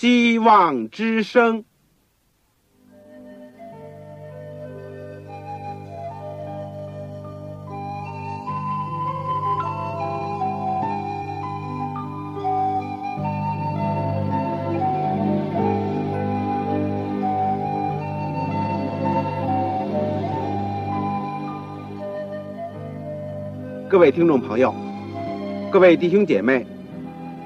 [0.00, 1.64] 希望之声。
[23.88, 24.72] 各位听众朋友，
[25.72, 26.64] 各位弟兄姐妹，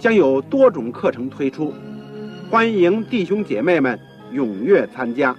[0.00, 1.74] 将有多种课程推出，
[2.50, 4.00] 欢迎弟兄姐妹们
[4.32, 5.36] 踊跃参加。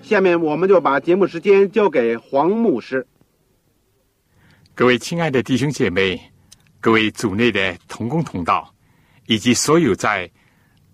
[0.00, 3.04] 下面我们就把节目时间交给黄牧师。
[4.76, 6.20] 各位亲爱的弟兄姐妹，
[6.80, 8.72] 各位组内的同工同道，
[9.26, 10.30] 以及所有在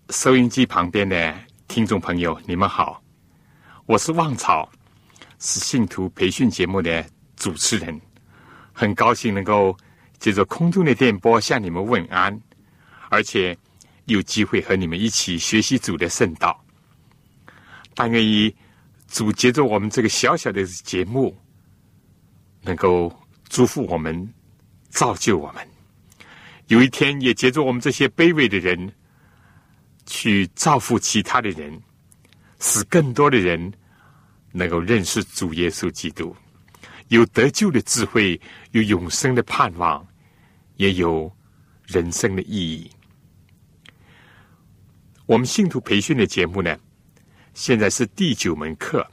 [0.08, 1.34] 收音机旁边的
[1.68, 3.02] 听众朋友，你们好，
[3.84, 4.66] 我是旺草，
[5.38, 7.04] 是信徒培训节目的
[7.36, 8.00] 主持人。
[8.72, 9.76] 很高兴能够
[10.18, 12.40] 借着空中的电波向你们问安，
[13.12, 13.54] 而且
[14.06, 16.58] 有机会和你们一起学习主的圣道。
[17.94, 18.56] 但愿意
[19.06, 21.36] 主借着我们这个小小的节目，
[22.62, 23.14] 能够
[23.50, 24.32] 祝福我们、
[24.88, 25.68] 造就我们。
[26.68, 28.90] 有一天也借着我们这些卑微的人，
[30.06, 31.78] 去造福其他的人，
[32.60, 33.70] 使更多的人
[34.52, 36.34] 能够认识主耶稣基督。
[37.08, 40.06] 有得救的智慧，有永生的盼望，
[40.76, 41.30] 也有
[41.84, 42.90] 人生的意义。
[45.32, 46.78] 我们信徒培训的节目呢，
[47.54, 49.10] 现在是第九门课，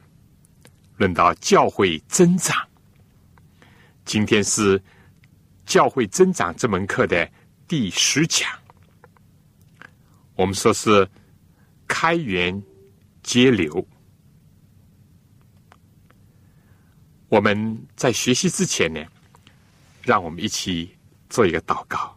[0.98, 2.53] 论到教会增长。
[4.03, 4.84] 今天是
[5.66, 7.31] 教会增长这门课的
[7.69, 8.50] 第十讲。
[10.35, 11.09] 我们说是
[11.88, 12.62] 开源
[13.24, 13.88] 节流。
[17.29, 19.02] 我们在学习之前呢，
[20.03, 20.94] 让我们一起
[21.29, 22.13] 做一个祷告。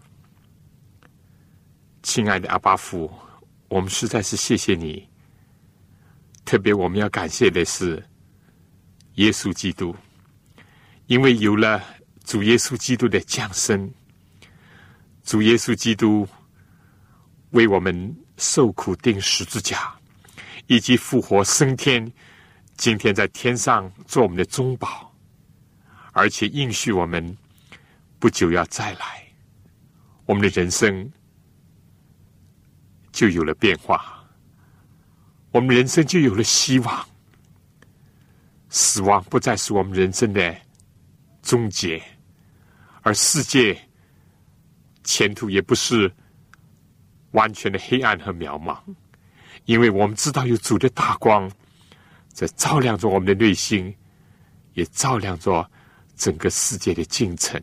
[2.03, 3.09] 亲爱的阿巴父，
[3.73, 5.09] 我们实在是谢谢你。
[6.45, 8.05] 特别我们要感谢的是
[9.15, 9.97] 耶稣基督，
[11.07, 11.83] 因为有了
[12.23, 13.91] 主耶稣基督的降生，
[15.25, 16.29] 主耶稣基督
[17.53, 19.91] 为我们受苦钉十字架，
[20.67, 22.13] 以及复活升天。
[22.77, 25.15] 今天在天上做我们的中保，
[26.13, 27.35] 而且应许我们
[28.19, 29.27] 不久要再来，
[30.27, 31.11] 我们的人生
[33.13, 34.27] 就有了变化，
[35.51, 37.07] 我们人生就有了希望，
[38.69, 40.57] 死亡不再是我们人生的
[41.43, 42.03] 终结，
[43.03, 43.79] 而世界
[45.05, 46.13] 前途也不是
[47.33, 48.79] 完全的黑暗和渺茫，
[49.67, 51.51] 因为我们知道有主的大光。
[52.35, 53.95] 在照亮着我们的内心，
[54.73, 55.71] 也照亮着
[56.17, 57.63] 整个世界的进程。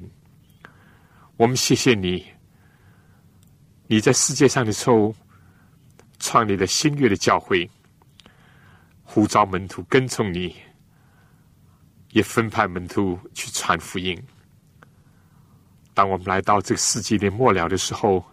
[1.38, 2.24] 我们谢谢你，
[3.88, 5.16] 你在世界上的时候
[6.20, 7.70] 创立了新月的教会，
[9.04, 10.56] 呼召门徒跟从你，
[12.12, 14.22] 也分派门徒去传福音。
[15.94, 18.24] 当我们来到这个世纪的末了的时候，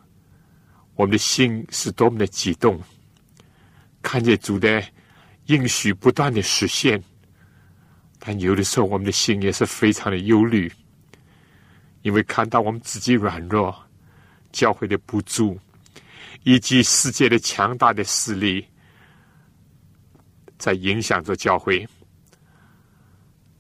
[0.95, 2.81] 我们的心是多么的激动，
[4.03, 4.83] 看见主的。
[5.47, 7.01] 应许不断的实现，
[8.19, 10.69] 但有的时候我们的心也是非常的忧虑，
[12.03, 13.73] 因为看到我们自己软弱、
[14.51, 15.57] 教会的不足，
[16.43, 18.67] 以及世界的强大的势力，
[20.59, 21.87] 在影响着教会，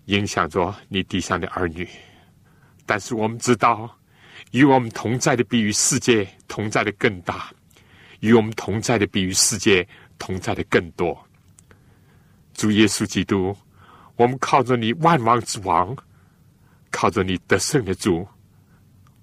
[0.06, 1.88] 影响着你地上的儿女。
[2.84, 3.98] 但是我们知道，
[4.53, 7.50] 与我们同在的比与世界同在的更大，
[8.20, 9.87] 与我们同在的比与世界
[10.19, 11.17] 同在的更多。
[12.55, 13.56] 主耶稣基督，
[14.14, 15.94] 我们靠着你万王之王，
[16.90, 18.26] 靠着你得胜的主，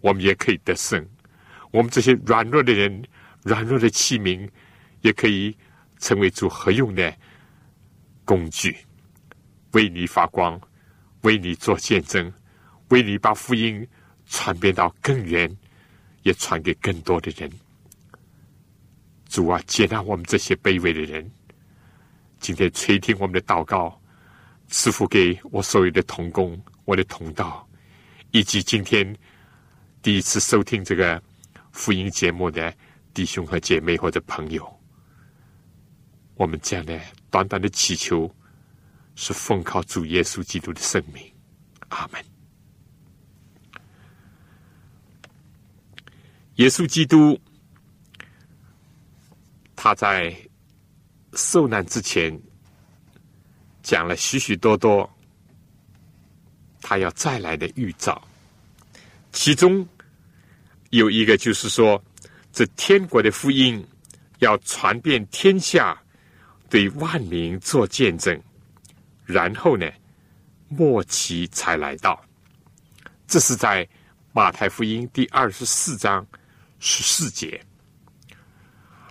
[0.02, 1.04] 我们也可以得胜。
[1.72, 3.04] 我们这些软弱的人、
[3.44, 4.50] 软弱的器皿，
[5.02, 5.56] 也可以
[6.00, 7.16] 成为主合用的
[8.26, 8.76] 工具，
[9.72, 10.60] 为你发光，
[11.22, 12.32] 为你做见证，
[12.90, 13.86] 为你把福音
[14.26, 15.54] 传遍到更远，
[16.24, 17.52] 也传给更多的人。
[19.28, 21.30] 主啊，接纳我们这些卑微的人。
[22.40, 24.00] 今天垂听我们的祷告，
[24.68, 27.68] 赐福给我所有的同工、我的同道，
[28.32, 29.16] 以及今天
[30.02, 31.22] 第一次收听这个
[31.72, 32.74] 福音节目的
[33.14, 34.68] 弟兄和姐妹或者朋友。
[36.36, 37.00] 我们这样的
[37.30, 38.34] 短短的祈求，
[39.16, 41.24] 是奉靠主耶稣基督的圣名，
[41.90, 42.24] 阿门。
[46.56, 47.40] 耶稣基督，
[49.76, 50.36] 他在
[51.34, 52.40] 受难之前
[53.82, 55.10] 讲了许许多多
[56.82, 58.22] 他要再来的预兆，
[59.32, 59.88] 其中
[60.90, 62.04] 有一个就是说，
[62.54, 63.86] 这天国的福音
[64.40, 66.02] 要传遍天下，
[66.70, 68.42] 对万民做见证，
[69.26, 69.92] 然后呢，
[70.70, 72.24] 末期才来到。
[73.28, 73.86] 这是在
[74.32, 76.26] 马太福音第二十四章。
[76.86, 77.66] 十四节，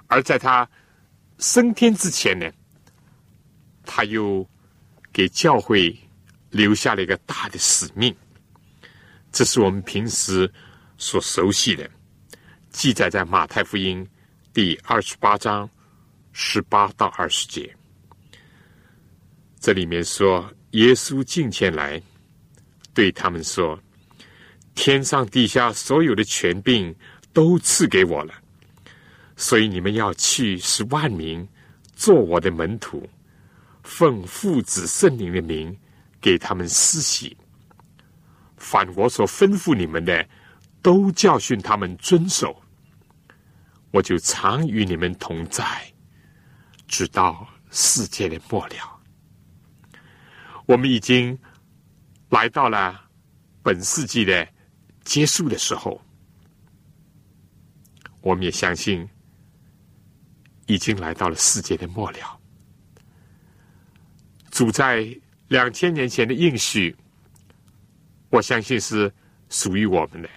[0.06, 0.68] 而在他
[1.38, 2.52] 升天之前呢，
[3.86, 4.46] 他又
[5.10, 5.98] 给教会
[6.50, 8.14] 留下了一个大的使命。
[9.32, 10.52] 这是我们平时
[10.98, 11.90] 所熟悉的，
[12.72, 14.04] 记载在马太福音
[14.52, 15.68] 第二十八章
[16.32, 17.72] 十八到二十节。
[19.60, 22.02] 这里面说，耶稣近前来
[22.92, 23.78] 对他们说
[24.74, 26.94] ：“天上地下所有的权柄。”
[27.34, 28.34] 都赐给我了，
[29.36, 31.48] 所以你们要去，使万民
[31.96, 33.08] 做我的门徒，
[33.82, 35.74] 奉父子圣灵的名
[36.20, 37.34] 给他们施洗。
[38.58, 40.28] 凡我所吩咐你们的，
[40.82, 42.61] 都教训他们遵守。
[43.92, 45.64] 我就常与你们同在，
[46.88, 49.00] 直到世界的末了。
[50.66, 51.38] 我们已经
[52.30, 53.00] 来到了
[53.62, 54.48] 本世纪的
[55.04, 56.02] 结束的时候。
[58.22, 59.08] 我们也相信，
[60.66, 62.40] 已经来到了世界的末了。
[64.50, 65.06] 主在
[65.48, 66.96] 两千年前的应许，
[68.30, 69.12] 我相信是
[69.50, 70.28] 属于我们的。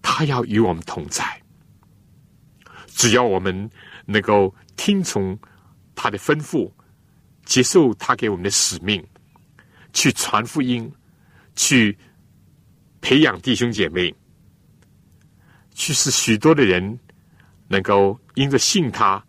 [0.00, 1.39] 他要与我们同在，
[3.00, 3.70] 只要我们
[4.04, 5.38] 能够听从
[5.94, 6.70] 他的吩咐，
[7.46, 9.02] 接受他给我们的使命，
[9.94, 10.92] 去传福音，
[11.56, 11.96] 去
[13.00, 14.14] 培养弟兄姐妹，
[15.72, 17.00] 去使许多的人。
[17.68, 19.24] 能够因着信他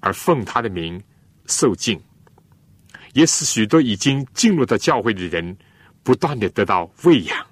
[0.00, 1.00] 而奉他的名
[1.44, 2.02] 受敬，
[3.12, 5.56] 也使许多已经进入到教会的人
[6.02, 7.46] 不断的得到喂养，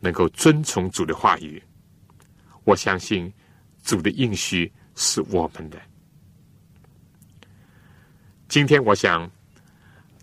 [0.00, 1.62] 能够遵从主的话语。
[2.64, 3.32] 我相信
[3.82, 5.80] 主的应许是我们的。
[8.48, 9.30] 今天，我想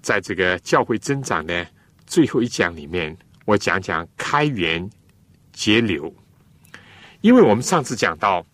[0.01, 1.67] 在这个教会增长的
[2.05, 4.87] 最后一讲里面，我讲讲开源
[5.51, 6.13] 节流。
[7.21, 8.45] 因为我们上次讲到，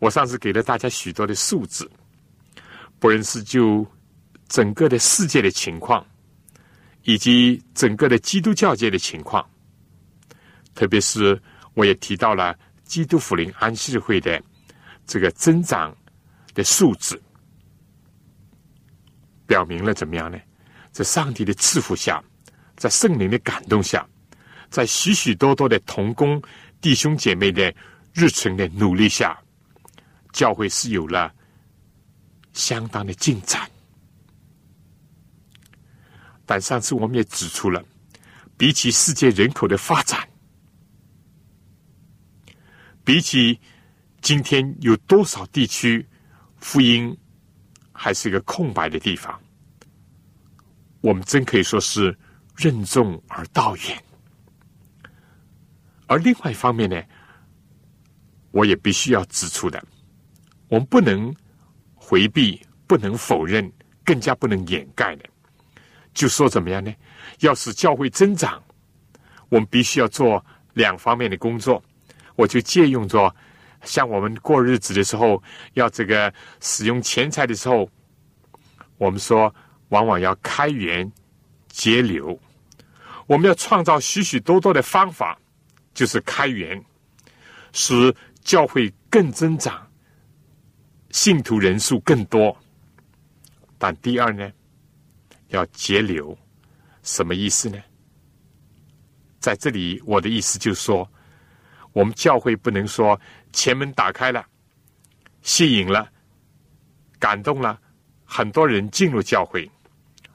[0.00, 1.88] 我上次给了大家许多的数字，
[2.98, 3.86] 不论是就
[4.48, 6.04] 整个的世界的情况，
[7.04, 9.48] 以及整个的基督教界的情况，
[10.74, 11.40] 特别是
[11.74, 12.58] 我也提到了
[12.92, 14.38] 基督福临安息会的
[15.06, 15.96] 这个增长
[16.52, 17.18] 的数字，
[19.46, 20.38] 表明了怎么样呢？
[20.90, 22.22] 在上帝的赐福下，
[22.76, 24.06] 在圣灵的感动下，
[24.68, 26.42] 在许许多多的童工。
[26.82, 27.74] 弟兄姐妹的
[28.12, 29.40] 日程的努力下，
[30.34, 31.32] 教会是有了
[32.52, 33.70] 相当的进展。
[36.44, 37.82] 但上次我们也指出了，
[38.58, 40.28] 比起世界人口的发展，
[43.04, 43.58] 比起
[44.20, 46.06] 今天有多少地区
[46.56, 47.16] 福音
[47.92, 49.40] 还是一个空白的地方，
[51.00, 52.16] 我们真可以说是
[52.56, 54.02] 任重而道远。
[56.06, 57.02] 而另外一方面呢，
[58.50, 59.82] 我也必须要指出的，
[60.68, 61.34] 我们不能
[61.94, 63.72] 回避、不能否认、
[64.04, 65.24] 更加不能掩盖的，
[66.14, 66.94] 就说怎么样呢？
[67.40, 68.62] 要使教会增长，
[69.48, 71.82] 我们必须要做两方面的工作。
[72.36, 73.34] 我就借用着，
[73.84, 75.42] 像我们过日子的时候，
[75.74, 77.88] 要这个使用钱财的时候，
[78.98, 79.54] 我们说
[79.88, 81.10] 往往要开源
[81.68, 82.38] 节流，
[83.26, 85.38] 我们要创造许许多多的方法。
[85.94, 86.82] 就是开源，
[87.74, 89.86] 使教会更增长，
[91.10, 92.56] 信徒人数更多。
[93.76, 94.50] 但第二呢，
[95.48, 96.34] 要节流，
[97.02, 97.78] 什么意思呢？
[99.38, 101.06] 在这里，我的意思就是说，
[101.92, 103.20] 我们教会不能说
[103.52, 104.44] 前门打开了，
[105.42, 106.08] 吸引了、
[107.18, 107.78] 感动了
[108.24, 109.70] 很多人进入教会，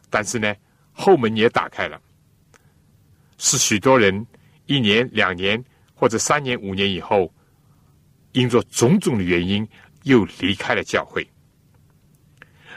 [0.10, 0.54] 但是呢，
[0.92, 2.00] 后门也打开了，
[3.38, 4.26] 是许多人。
[4.70, 5.64] 一年、两年
[5.96, 7.34] 或者三年、五年以后，
[8.34, 9.66] 因着种种的原因
[10.04, 11.26] 又离开了教会。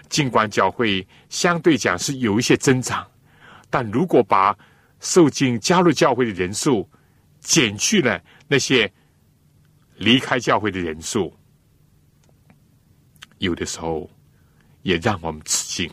[0.09, 3.05] 尽管教会相对讲是有一些增长，
[3.69, 4.57] 但如果把
[5.01, 6.89] 受尽加入教会的人数
[7.41, 8.93] 减去了那些
[9.97, 11.35] 离开教会的人数，
[13.39, 14.09] 有的时候
[14.83, 15.91] 也让我们吃惊。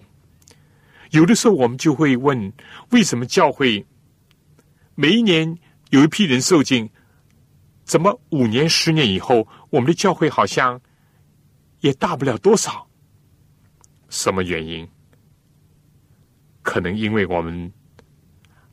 [1.12, 2.52] 有的时候我们就会问：
[2.92, 3.86] 为什么教会
[4.96, 5.58] 每一年
[5.90, 6.90] 有一批人受尽，
[7.86, 10.82] 怎么五年、十年以后，我们的教会好像
[11.80, 12.90] 也大不了多少？
[14.10, 14.88] 什么原因？
[16.62, 17.72] 可能因为我们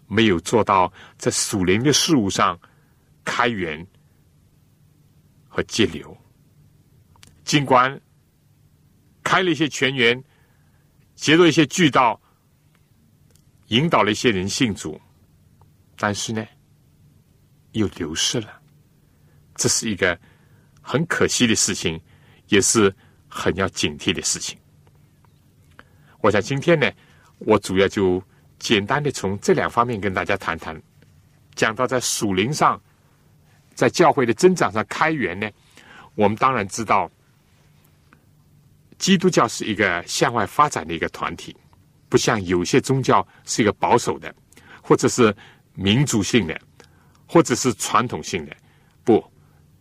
[0.07, 2.59] 没有做到在属灵的事物上
[3.25, 3.87] 开源
[5.49, 6.17] 和节流，
[7.45, 8.01] 尽管
[9.23, 10.23] 开了一些泉源，
[11.15, 12.21] 结了一些渠道，
[13.69, 15.01] 引导了一些人信主，
[15.97, 16.47] 但是呢，
[17.73, 18.61] 又流失了。
[19.55, 20.19] 这是一个
[20.83, 22.01] 很可惜的事情，
[22.49, 22.95] 也是
[23.29, 24.59] 很要警惕的事情。
[26.21, 26.91] 我想今天呢，
[27.39, 28.23] 我主要就
[28.59, 30.81] 简单的从这两方面跟大家谈谈。
[31.55, 32.81] 讲到在属灵上，
[33.75, 35.49] 在教会的增长上开源呢，
[36.15, 37.09] 我们当然知道，
[38.99, 41.57] 基督教是一个向外发展的一个团体，
[42.09, 44.35] 不像有些宗教是一个保守的，
[44.83, 45.35] 或者是
[45.75, 46.61] 民族性的，
[47.27, 48.57] 或者是传统性的。
[49.05, 49.25] 不，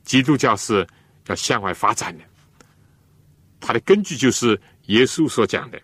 [0.03, 0.86] 基督教是
[1.27, 2.24] 要向外发展的，
[3.60, 5.82] 它的根据就是耶稣所讲的。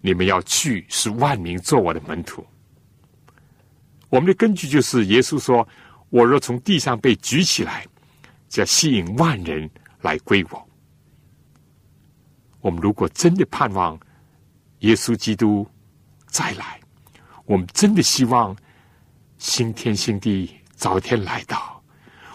[0.00, 2.46] 你们要去，使万民做我的门徒。
[4.08, 5.66] 我们的根据就是耶稣说
[6.08, 7.84] ：“我若从地上被举起来，
[8.48, 9.68] 就要吸引万人
[10.00, 10.68] 来归我。”
[12.60, 13.98] 我们如果真的盼望
[14.80, 15.66] 耶稣基督
[16.26, 16.80] 再来，
[17.44, 18.56] 我们真的希望
[19.38, 21.82] 新天新地早一天来到，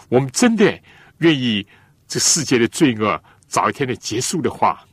[0.08, 0.80] 我们真的
[1.18, 1.66] 愿意
[2.06, 4.86] 这世界的罪恶早一天的结束的话。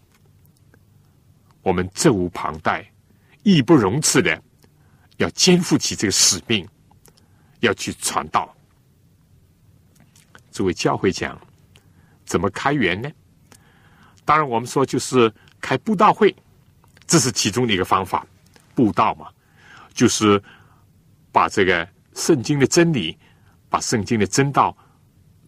[1.62, 2.86] 我们责无旁贷、
[3.44, 4.42] 义不容辞的，
[5.18, 6.68] 要肩负起这个使命，
[7.60, 8.56] 要去传道。
[10.50, 11.40] 作为教会讲，
[12.26, 13.10] 怎么开源呢？
[14.26, 16.36] 当然，我们说就是开布道会，
[17.06, 18.26] 这是其中的一个方法。
[18.74, 19.28] 布道嘛，
[19.94, 20.42] 就是
[21.32, 23.18] 把这个圣经的真理、
[23.70, 24.76] 把圣经的真道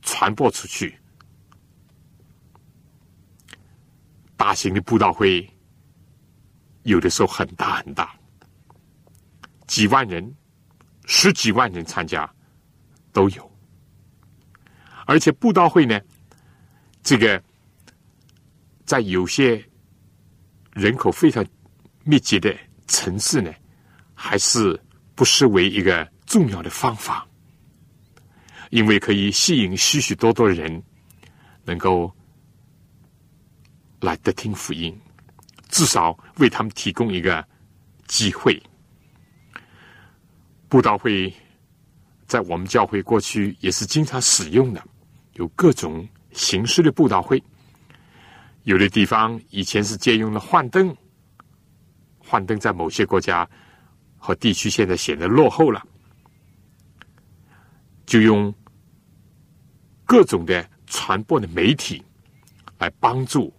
[0.02, 0.98] 传播出去。
[4.38, 5.50] 大型的布道会。
[6.84, 8.14] 有的时候很大很大，
[9.68, 10.36] 几万人、
[11.06, 12.30] 十几万人参加
[13.12, 13.52] 都有，
[15.06, 16.00] 而且布道会呢，
[17.02, 17.42] 这个
[18.86, 19.64] 在有些
[20.74, 21.46] 人口非常
[22.04, 22.56] 密集的
[22.88, 23.54] 城市呢，
[24.14, 24.80] 还是
[25.16, 27.26] 不失为一个重要的方法，
[28.72, 30.84] 因为可以吸引许许多多人
[31.64, 32.12] 能够
[34.02, 34.94] 来得听福音。
[35.74, 37.44] 至少为他们提供一个
[38.06, 38.62] 机会。
[40.70, 41.34] 布道会
[42.28, 44.84] 在我们教会过去也是经常使用的，
[45.34, 47.44] 有各种形式的布道会。
[48.66, 50.96] 有的地方以前是借用了幻灯，
[52.20, 53.50] 幻灯在某些国家
[54.16, 55.84] 和地区现在显得落后了，
[58.06, 58.54] 就用
[60.06, 62.04] 各种的传播的媒体
[62.78, 63.52] 来帮助。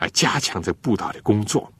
[0.00, 1.70] 来加强这布道的工作，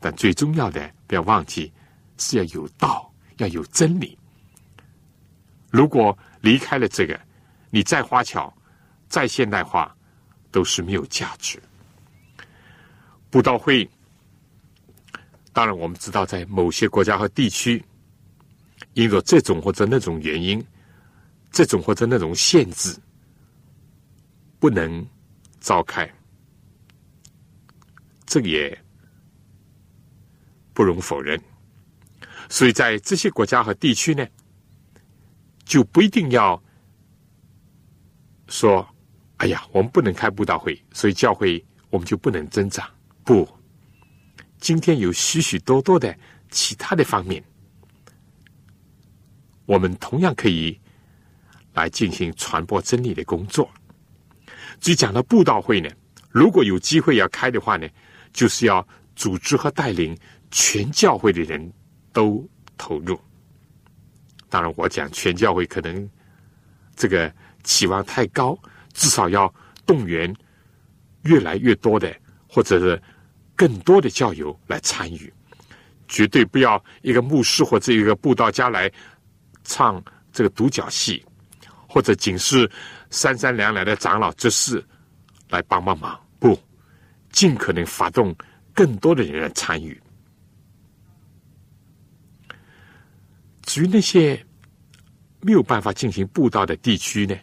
[0.00, 1.70] 但最重要的不要忘记
[2.16, 4.16] 是要有道，要有真理。
[5.70, 7.20] 如果离开了这个，
[7.70, 8.54] 你再花巧、
[9.08, 9.92] 再现代化，
[10.52, 11.60] 都是没有价值。
[13.28, 13.90] 布道会，
[15.52, 17.84] 当然我们知道，在某些国家和地区，
[18.92, 20.64] 因着这种或者那种原因，
[21.50, 22.96] 这种或者那种限制，
[24.60, 25.04] 不能
[25.58, 26.08] 召开。
[28.26, 28.76] 这也
[30.72, 31.40] 不容否认，
[32.48, 34.26] 所以在这些国家和地区呢，
[35.64, 36.60] 就不一定要
[38.48, 38.84] 说
[39.38, 42.88] ：“哎呀，我们不能开布道会，所以教会我们就不能增长。”
[43.22, 43.48] 不，
[44.58, 46.16] 今天有许许多多的
[46.50, 47.44] 其他的方面，
[49.64, 50.80] 我们同样可以
[51.74, 53.70] 来进行传播真理的工作。
[54.80, 55.88] 至于讲到布道会呢，
[56.30, 57.86] 如果有机会要开的话呢？
[58.34, 58.86] 就是要
[59.16, 60.14] 组织和带领
[60.50, 61.72] 全教会的人
[62.12, 63.18] 都投入。
[64.50, 66.08] 当然，我讲全教会可能
[66.94, 68.58] 这个期望太高，
[68.92, 69.52] 至少要
[69.86, 70.32] 动员
[71.22, 72.14] 越来越多的，
[72.46, 73.02] 或者是
[73.56, 75.32] 更多的教友来参与。
[76.06, 78.92] 绝对不要一个牧师或者一个布道家来
[79.64, 80.00] 唱
[80.32, 81.24] 这个独角戏，
[81.88, 82.70] 或者仅是
[83.10, 84.84] 三三两两的长老执事
[85.48, 86.20] 来帮帮忙。
[86.38, 86.58] 不。
[87.34, 88.32] 尽可能发动
[88.72, 90.00] 更多的人来参与。
[93.62, 94.40] 至于那些
[95.40, 97.36] 没有办法进行布道的地区呢？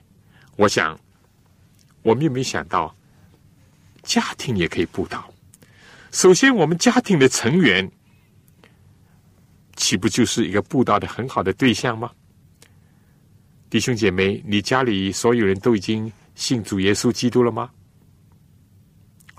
[0.56, 0.98] 我想，
[2.04, 2.96] 我们有没有想到，
[4.04, 5.30] 家庭也可以布道。
[6.12, 7.92] 首先，我们家庭的成员，
[9.76, 12.10] 岂不就是一个布道的很好的对象吗？
[13.70, 17.70] 弟兄姐妹，你家里所有人都已经信主耶稣基督了吗？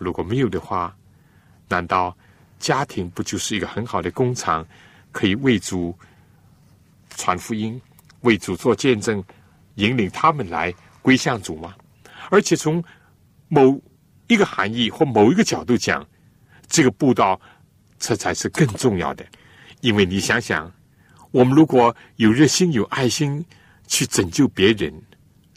[0.02, 0.94] 如果没有的话，
[1.68, 2.16] 难道
[2.58, 4.66] 家庭不就是一个很好的工厂，
[5.10, 5.96] 可以为主
[7.16, 7.80] 传福音、
[8.20, 9.22] 为主做见证，
[9.76, 11.74] 引领他们来归向主吗？
[12.30, 12.82] 而且从
[13.48, 13.80] 某
[14.26, 16.06] 一个含义或某一个角度讲，
[16.68, 17.40] 这个布道
[17.98, 19.24] 这才是更重要的。
[19.80, 20.72] 因为你想想，
[21.30, 23.44] 我们如果有热心、有爱心
[23.86, 24.92] 去拯救别人，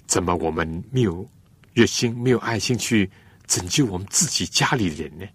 [0.08, 1.28] 怎么我们没有
[1.74, 3.10] 热心、没有爱心去
[3.48, 5.26] 拯救我们自己家里人呢？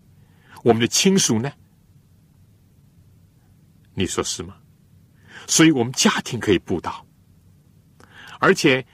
[0.62, 1.52] 我们的亲属呢？
[3.94, 4.56] 你说是吗？
[5.46, 7.04] 所以我们家庭可以布道，
[8.38, 8.86] 而且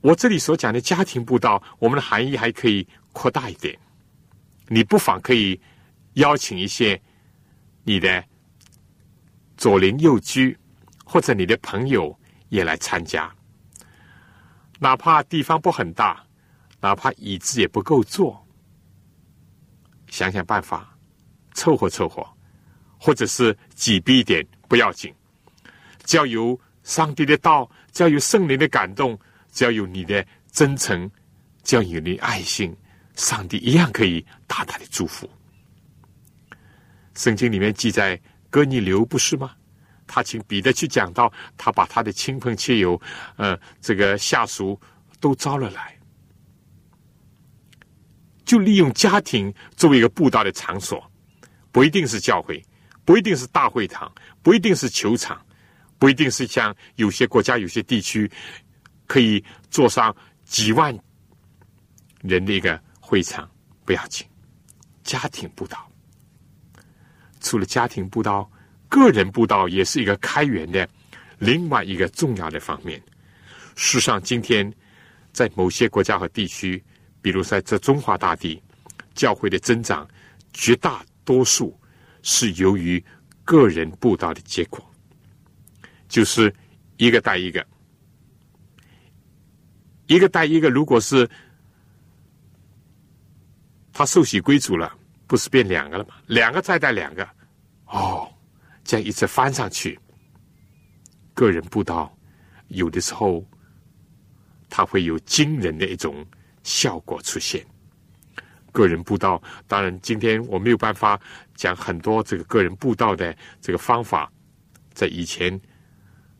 [0.00, 3.78] 我这里所讲的家庭布道，我们的含义还可以扩大一点。
[4.68, 5.60] 你不妨可以
[6.14, 7.00] 邀请一些
[7.84, 8.24] 你的
[9.56, 10.56] 左邻右居
[11.04, 12.16] 或者你的朋友
[12.50, 13.34] 也来参加，
[14.78, 16.24] 哪怕地方不很大，
[16.80, 18.45] 哪怕椅子也不够坐，
[20.08, 20.92] 想想办法。
[21.54, 22.22] 凑合凑合，
[22.98, 25.10] 或者是挤逼一点不要紧，
[26.04, 29.18] 只要有上帝的道，只要有圣灵的感动，
[29.52, 30.22] 只要有你的
[30.52, 31.10] 真诚，
[31.62, 32.76] 只要有你爱心，
[33.14, 35.26] 上帝一样可以大大的祝福。
[37.14, 38.20] 圣经里面记载，
[38.50, 39.52] 哥尼流不是吗？
[40.06, 43.00] 他请彼得去讲到，他把他的亲朋戚友，
[43.36, 44.78] 呃，这个下属
[45.20, 45.95] 都招了来，
[48.46, 51.04] 就利用家庭作为一个布道的场所。
[51.70, 52.64] 不一定是教会，
[53.04, 54.10] 不一定是大会堂，
[54.42, 55.38] 不一定是球场，
[55.98, 58.30] 不一定是像有些国家、有些地区
[59.06, 60.98] 可以坐上几万
[62.22, 63.46] 人的一个会场，
[63.84, 64.26] 不要紧。
[65.04, 65.86] 家庭布道，
[67.40, 68.50] 除了家庭布道，
[68.88, 70.88] 个人布道也是一个开源的
[71.38, 72.98] 另外一个重要的方面。
[73.76, 74.72] 事实上，今天
[75.30, 76.82] 在某些国家和地区，
[77.26, 78.62] 比如在这中华大地，
[79.12, 80.08] 教会的增长
[80.52, 81.04] 绝大。
[81.24, 81.76] 多数
[82.22, 83.04] 是由于
[83.42, 84.80] 个人布道的结果，
[86.08, 86.54] 就是
[86.98, 87.66] 一个带一个，
[90.06, 90.70] 一个带一个。
[90.70, 91.28] 如果是
[93.92, 96.14] 他受洗归主了，不是变两个了吗？
[96.28, 97.28] 两个再带两个，
[97.86, 98.32] 哦，
[98.84, 99.98] 这样一直翻上去，
[101.34, 102.16] 个人布道
[102.68, 103.44] 有的时候，
[104.70, 106.24] 他会有惊人的一种
[106.66, 107.64] 效果出现。
[108.72, 111.18] 个人布道，当然，今天我没有办法
[111.54, 114.30] 讲很多这个个人布道的这个方法，
[114.92, 115.58] 在以前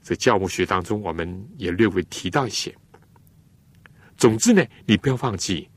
[0.02, 2.74] 在教牧学当中，我们也略微提到一些。
[4.18, 5.70] 总之呢，你不要忘记，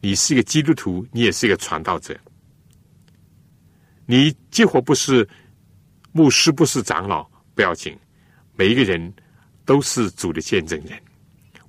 [0.00, 2.18] 你是一个基督徒，你也是一个传道者。
[4.06, 5.28] 你结果不是
[6.10, 7.22] 牧师，不是长老，
[7.54, 7.96] 不要紧，
[8.56, 9.12] 每一个人
[9.64, 11.00] 都是主的见证人。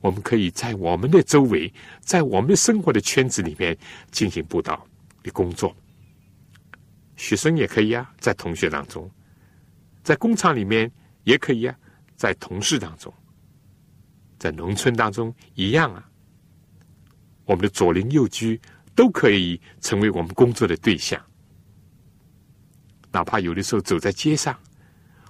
[0.01, 3.77] 我们可以在我们的周围，在我们的生活的圈子里面
[4.11, 4.85] 进行布道
[5.23, 5.75] 的工作。
[7.15, 9.09] 学生也可以啊，在同学当中，
[10.03, 10.91] 在工厂里面
[11.23, 11.75] 也可以啊，
[12.15, 13.13] 在同事当中，
[14.39, 16.07] 在农村当中一样啊。
[17.45, 18.59] 我们的左邻右居
[18.95, 21.21] 都可以成为我们工作的对象，
[23.11, 24.57] 哪怕有的时候走在街上，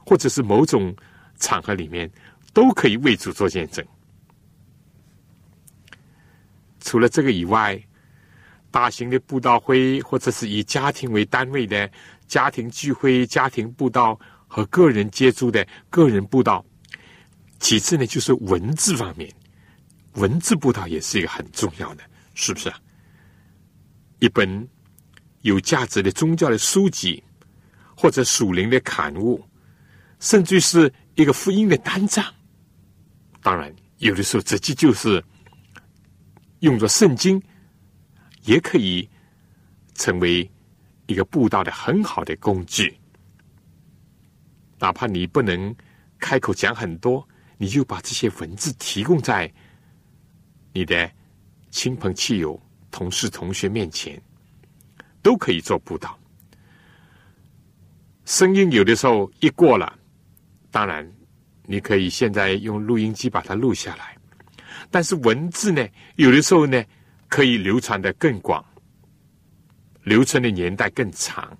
[0.06, 0.96] 或者是某种
[1.40, 2.10] 场合里面，
[2.54, 3.86] 都可以为主做见证。
[6.82, 7.80] 除了这个以外，
[8.72, 11.90] 大型的布道会，或者是以家庭为单位的
[12.28, 16.66] 家庭聚会、家庭布道和个人接触的个人布道，
[17.60, 19.32] 其次呢，就是文字方面，
[20.14, 22.72] 文字布道也是一个很重要的，是不是？
[24.20, 24.68] 一本
[25.42, 27.24] 有价值的宗教的书籍，
[27.96, 29.44] 或者属灵的刊物，
[30.20, 32.26] 甚至是一个福音的单张，
[33.44, 35.24] 当然，有的时候直接就是。
[36.62, 37.42] 用作圣经，
[38.44, 39.08] 也可以
[39.96, 40.50] 成为
[41.08, 42.98] 一个布道的很好的工具。
[44.80, 45.76] 哪怕你不能
[46.20, 49.52] 开口讲很多，你就把这些文字提供在
[50.72, 51.12] 你的
[51.72, 52.60] 亲朋戚友、
[52.92, 54.22] 同事、同学面前，
[55.24, 56.18] 都可以做布道。
[58.26, 59.98] 声音有的时候一过了，
[60.70, 61.12] 当然
[61.66, 64.16] 你可以现在用录音机把它录下来。
[64.92, 66.84] 但是文字呢，有的时候呢，
[67.30, 68.64] 可以流传的更广，
[70.04, 71.58] 流传的年代更长。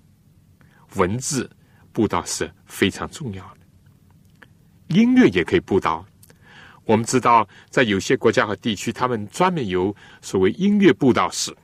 [0.96, 1.50] 文字
[1.92, 6.06] 布道是非常重要的，音乐也可以布道。
[6.84, 11.56] 我们知道，在有些国家和地区，他们专门有所谓音乐布道士，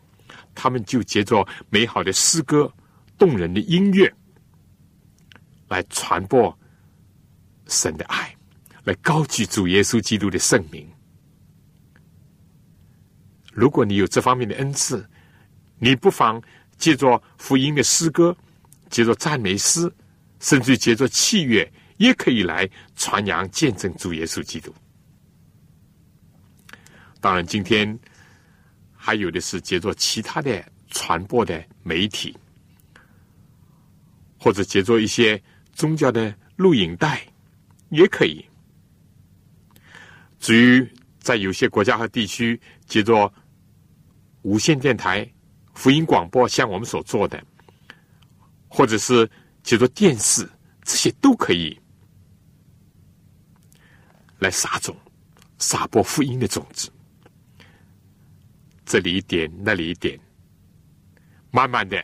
[0.55, 2.73] 他们就借着美好的诗歌、
[3.19, 4.11] 动人的音乐，
[5.69, 6.57] 来传播
[7.67, 8.35] 神的爱，
[8.85, 10.89] 来高举主耶稣基督的圣名。
[13.59, 15.05] 如果你有这方面的恩赐，
[15.81, 16.41] 你不妨
[16.77, 18.37] 借着福音的诗歌，
[18.89, 19.93] 借着赞美诗，
[20.39, 24.73] 甚至借着器乐，也可以来传扬见证主耶稣基督。
[27.21, 27.99] 当然，今天
[28.95, 32.37] 还有的是借着其他的传播的媒体，
[34.39, 35.43] 或者借着一些
[35.73, 37.27] 宗教的录影带，
[37.89, 38.47] 也可以。
[40.39, 43.33] 至于在有些国家和地区，借着
[44.43, 45.29] 无线电台、
[45.75, 47.43] 福音广播，像我们所做的，
[48.69, 49.29] 或者是
[49.63, 50.49] 借着电视，
[50.83, 51.79] 这些都可以
[54.39, 54.97] 来撒种、
[55.59, 56.91] 撒播福音的种子。
[58.85, 60.19] 这里一点，那里一点，
[61.51, 62.03] 慢慢的，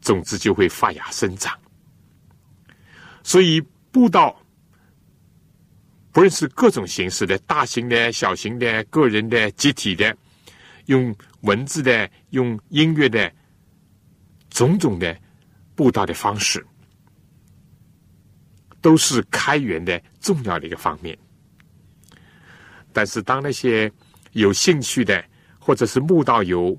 [0.00, 1.58] 种子就会发芽生长。
[3.22, 3.60] 所以，
[3.90, 4.38] 布道
[6.12, 10.14] 不论是各种形式的，大型的、小型的、个人的、集体的，
[10.86, 13.32] 用文字的、用音乐的，
[14.50, 15.16] 种种的
[15.74, 16.64] 布道的方式，
[18.80, 21.16] 都是开源的重要的一个方面。
[22.92, 23.90] 但是，当那些
[24.32, 25.24] 有兴趣的，
[25.58, 26.76] 或者是慕道友，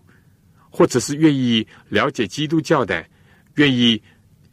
[0.69, 3.05] 或者是愿意了解基督教的，
[3.55, 4.01] 愿意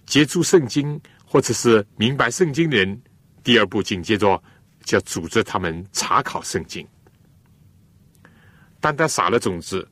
[0.06, 3.02] 接触圣经，或者是明白圣经的人，
[3.42, 4.40] 第二步紧接着
[4.84, 6.86] 就要组织他们查考圣经。
[8.80, 9.86] 单单撒了种子，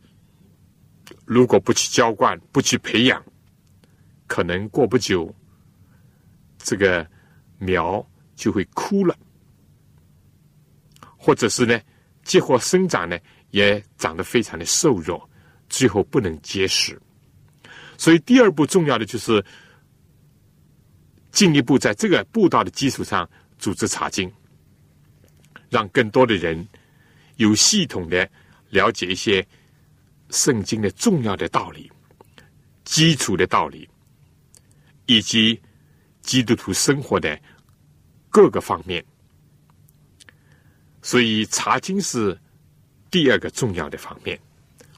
[1.25, 3.22] 如果不去浇灌，不去培养，
[4.27, 5.35] 可能过不久，
[6.59, 7.07] 这个
[7.59, 9.16] 苗就会枯了，
[11.16, 11.81] 或者是呢？
[12.22, 13.16] 结果生长呢，
[13.51, 15.31] 也长得非常的瘦弱，
[15.68, 17.01] 最后不能结实。
[17.96, 19.44] 所以第二步重要的就是
[21.31, 24.29] 进一步在这个步道的基础上组织查经，
[25.70, 26.66] 让更多的人
[27.37, 28.29] 有系统的
[28.77, 29.45] 了解一些
[30.29, 31.91] 圣经的重要的道理、
[32.85, 33.89] 基础的道理，
[35.07, 35.59] 以及
[36.21, 37.41] 基督徒生活的
[38.29, 39.03] 各个方面。
[41.01, 42.39] 所以查经是
[43.11, 44.39] 第二个重要的方面。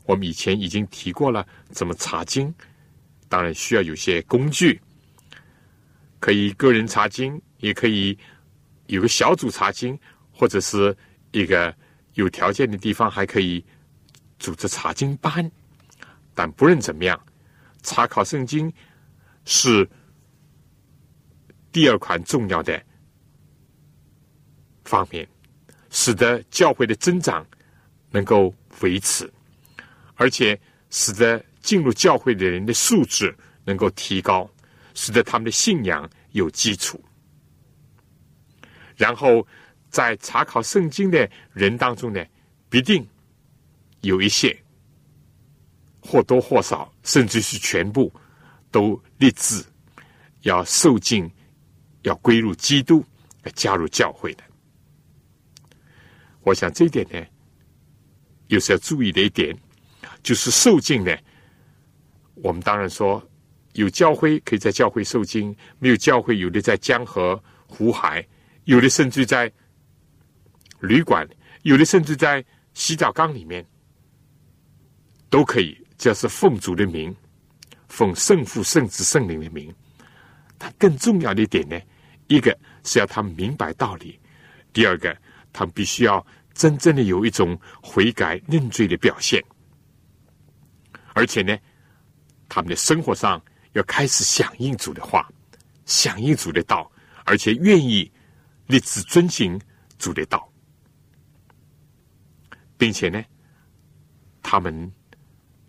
[0.05, 2.53] 我们以前已经提过了，怎么查经？
[3.29, 4.81] 当然需要有些工具，
[6.19, 8.19] 可以个人查经，也可以
[8.87, 9.99] 有个小组查经，
[10.33, 10.97] 或者是
[11.33, 11.77] 一个
[12.19, 13.65] 有条件的地方还可以
[14.41, 15.49] 组织查经班。
[16.35, 17.19] 但不论怎么样，
[17.83, 18.73] 查考圣经
[19.45, 19.89] 是
[21.71, 22.83] 第二款重要的
[24.85, 25.27] 方面。
[25.91, 27.47] 使得教会的增长
[28.11, 29.33] 能够维持，
[30.17, 34.49] 而且使得进入教会的人的素质能够提高，
[34.93, 37.03] 使得他们的信仰有基础。
[38.97, 39.47] 然后
[39.91, 42.25] 在查考圣经的人当中呢，
[42.69, 43.07] 必定
[44.03, 44.57] 有一些
[46.01, 48.13] 或多或少，甚至是全部
[48.71, 49.65] 都立志
[50.43, 51.31] 要受尽，
[52.03, 53.05] 要归入基督，
[53.45, 54.45] 要加入教会的。
[56.43, 57.27] 我想这一点呢，
[58.47, 59.57] 又是要注意的一点，
[60.23, 61.15] 就是受敬呢。
[62.37, 63.23] 我们当然说，
[63.73, 68.27] 有教会可以在教会受敬，没有教会，有的在江河湖海，
[68.65, 69.53] 有的甚至在
[70.81, 71.29] 旅馆，
[71.63, 73.67] 有的甚至在洗澡缸里面，
[75.31, 75.77] 都可以。
[75.97, 77.15] 只要是奉主的名，
[77.89, 79.75] 奉圣父、圣子、圣灵的名。
[80.57, 81.81] 但更重要的一点呢，
[82.29, 84.19] 一个是要他们明白道理，
[84.73, 85.17] 第二个。
[85.51, 89.43] 他们必须要真正的有一种悔改认罪的表现，
[91.15, 91.57] 而且呢，
[92.49, 95.29] 他们的生活上要开始响应主的话，
[95.87, 96.89] 响应主的道，
[97.25, 98.09] 而且愿意
[98.67, 99.59] 立志遵行
[99.99, 100.48] 主的道，
[102.79, 103.23] 并且呢，
[104.43, 104.91] 他们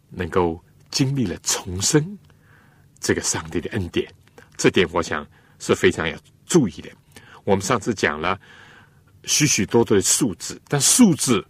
[0.09, 2.17] 能够经历了重生
[3.01, 4.09] 这个上帝的恩典，
[4.55, 5.27] 这点我想
[5.59, 6.89] 是非常要注意的。
[7.43, 8.39] 我们上次讲了。
[9.25, 11.45] 许许多多的数字，但数字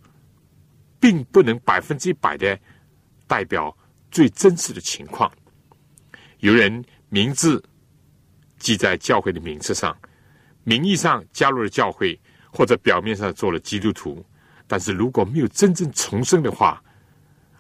[1.00, 2.60] 并不能百分之一百的
[3.28, 3.78] 代表
[4.10, 5.32] 最真实的情况。
[6.40, 7.64] 有人名字
[8.58, 9.96] 记在教会的名字上，
[10.64, 12.20] 名义上加入了教会，
[12.52, 14.26] 或者表面上做了基督徒，
[14.70, 16.80] 但是如果没有真正重生的话，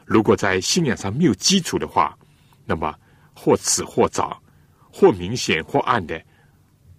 [0.05, 2.15] 如果在信仰上没有基础的话，
[2.65, 2.93] 那么
[3.33, 4.39] 或迟或早，
[4.93, 6.21] 或明显或暗的，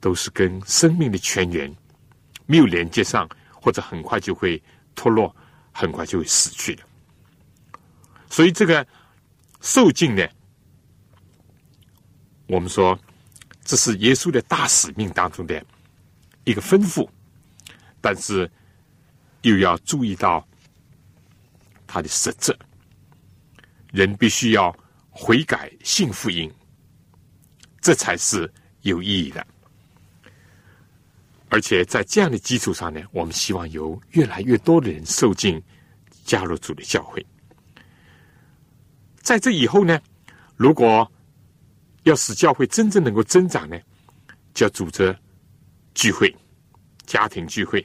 [0.00, 1.72] 都是跟生命的泉源。
[2.46, 4.60] 没有连接上，或者很快就会
[4.96, 5.32] 脱落，
[5.70, 6.82] 很快就会死去的。
[8.28, 8.84] 所以这个
[9.60, 10.26] 受尽呢，
[12.48, 12.98] 我们说
[13.62, 15.64] 这是耶稣的大使命当中的
[16.42, 17.08] 一个吩咐，
[18.00, 18.50] 但是
[19.42, 20.46] 又要注意到
[21.86, 22.56] 他的实质，
[23.92, 24.74] 人必须要
[25.08, 26.52] 悔改信福音，
[27.80, 29.46] 这才是有意义的。
[31.48, 35.60] 而且在这样的基础上呢，我们希望有越来越多的人受尽
[36.24, 37.24] 加入主的教会。
[39.16, 40.00] 在这以后呢，
[40.56, 41.10] 如果
[42.04, 43.76] 要使教会真正能够增长呢，
[44.54, 45.16] 就要组织
[45.92, 46.34] 聚会、
[47.04, 47.84] 家庭聚会、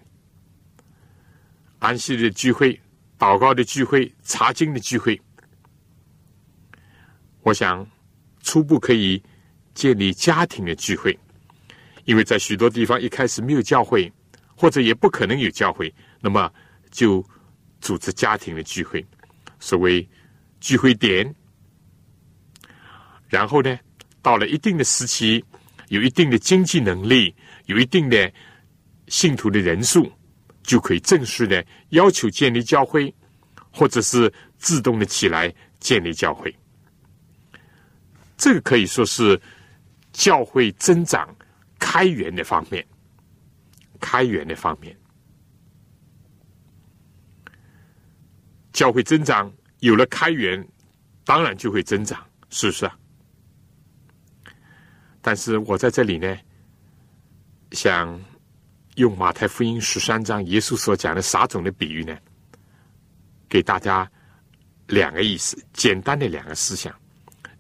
[1.85, 2.81] 安息日聚会、
[3.19, 5.21] 祷告的聚会、查经的聚会。
[7.43, 7.87] 我想
[8.41, 9.21] 初步可以
[9.75, 11.15] 建立家庭的聚会。
[12.05, 14.11] 因为在许多地方一开始没有教会，
[14.55, 16.51] 或者也不可能有教会，那么
[16.89, 17.23] 就
[17.81, 19.05] 组织家庭的聚会，
[19.59, 20.07] 所谓
[20.59, 21.35] 聚会点。
[23.27, 23.77] 然后呢，
[24.23, 25.45] 到了一定的时期，
[25.89, 27.35] 有一定的经济能力，
[27.67, 28.33] 有一定的
[29.07, 30.11] 信徒的人数，
[30.65, 33.13] 就可以正式的要求建立教会，
[33.71, 36.53] 或者是自动的起来建立教会。
[38.37, 39.39] 这个可以说是
[40.11, 41.33] 教会增长。
[41.77, 42.83] 开源的方面，
[43.99, 44.97] 开源的方面，
[48.73, 49.51] 教会增长
[49.81, 50.67] 有了开源，
[51.25, 52.97] 当然就会增长，是不是啊？
[55.21, 56.35] 但是我在这里呢，
[57.71, 58.19] 想
[58.95, 62.17] 用马太福音十三章耶稣所讲的撒种的比喻呢，
[63.47, 64.09] 给大家
[64.87, 66.93] 两个意思，简单的两个思想。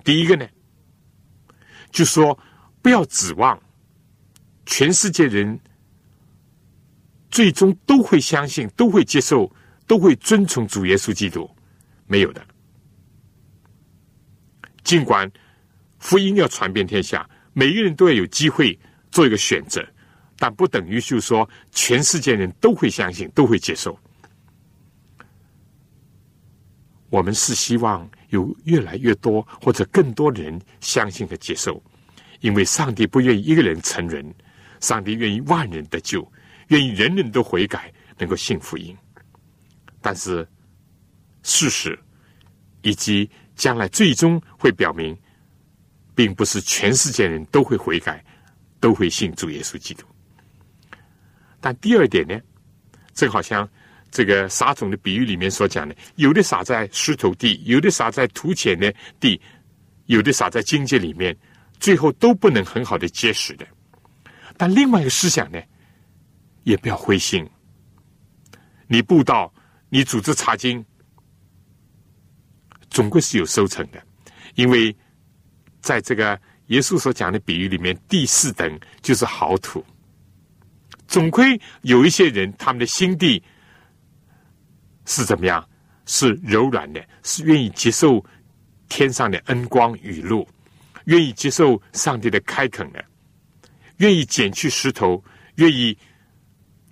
[0.03, 0.47] 第一个呢，
[1.91, 2.37] 就说
[2.81, 3.61] 不要指望。
[4.67, 5.59] 全世界人
[7.29, 9.53] 最终都会相信、都会接受、
[9.85, 11.47] 都会遵从主耶稣基督，
[12.07, 12.43] 没有的。
[14.83, 15.31] 尽管
[15.99, 18.77] 福音要传遍天下，每个人都要有机会
[19.11, 19.87] 做一个选择，
[20.37, 23.97] 但不等于就说全世界人都会相信、都会接受。
[27.09, 31.81] 我们是希望有越来越多或者更多人相信和接受，
[32.41, 34.33] 因为上帝不愿意一个人成人。
[34.81, 36.29] 上帝愿意万人得救，
[36.67, 38.95] 愿意人人都悔改，能够信福音。
[40.01, 40.45] 但是
[41.41, 41.97] 事实
[42.81, 45.17] 以及将来最终会表明，
[46.13, 48.23] 并不是全世界人都会悔改，
[48.79, 50.05] 都会信主耶稣基督。
[51.65, 52.39] 但第二点呢，
[53.15, 53.67] 正好像
[54.11, 59.41] 这个撒种的比喻里面所讲的，有的撒在石头地，有的撒在土浅的地，
[60.05, 61.35] 有的撒在荆棘里面，
[61.79, 63.65] 最后都不能很好的结实的。
[64.57, 65.59] 但另外一个思想呢，
[66.65, 67.43] 也不要灰心。
[68.85, 69.51] 你布道，
[69.89, 70.85] 你组织查经，
[72.91, 73.99] 总归是有收成的。
[74.53, 74.95] 因为
[75.81, 79.83] 在这个耶稣所讲的比喻里面，第四等就是好土。
[81.07, 83.41] 总归有一些人，他们的心地
[85.05, 85.67] 是怎么样？
[86.07, 88.23] 是柔软的，是愿意接受
[88.87, 90.47] 天上的恩光雨露，
[91.05, 93.03] 愿意接受上帝的开垦的。
[93.97, 95.23] 愿意减去石头，
[95.55, 95.97] 愿意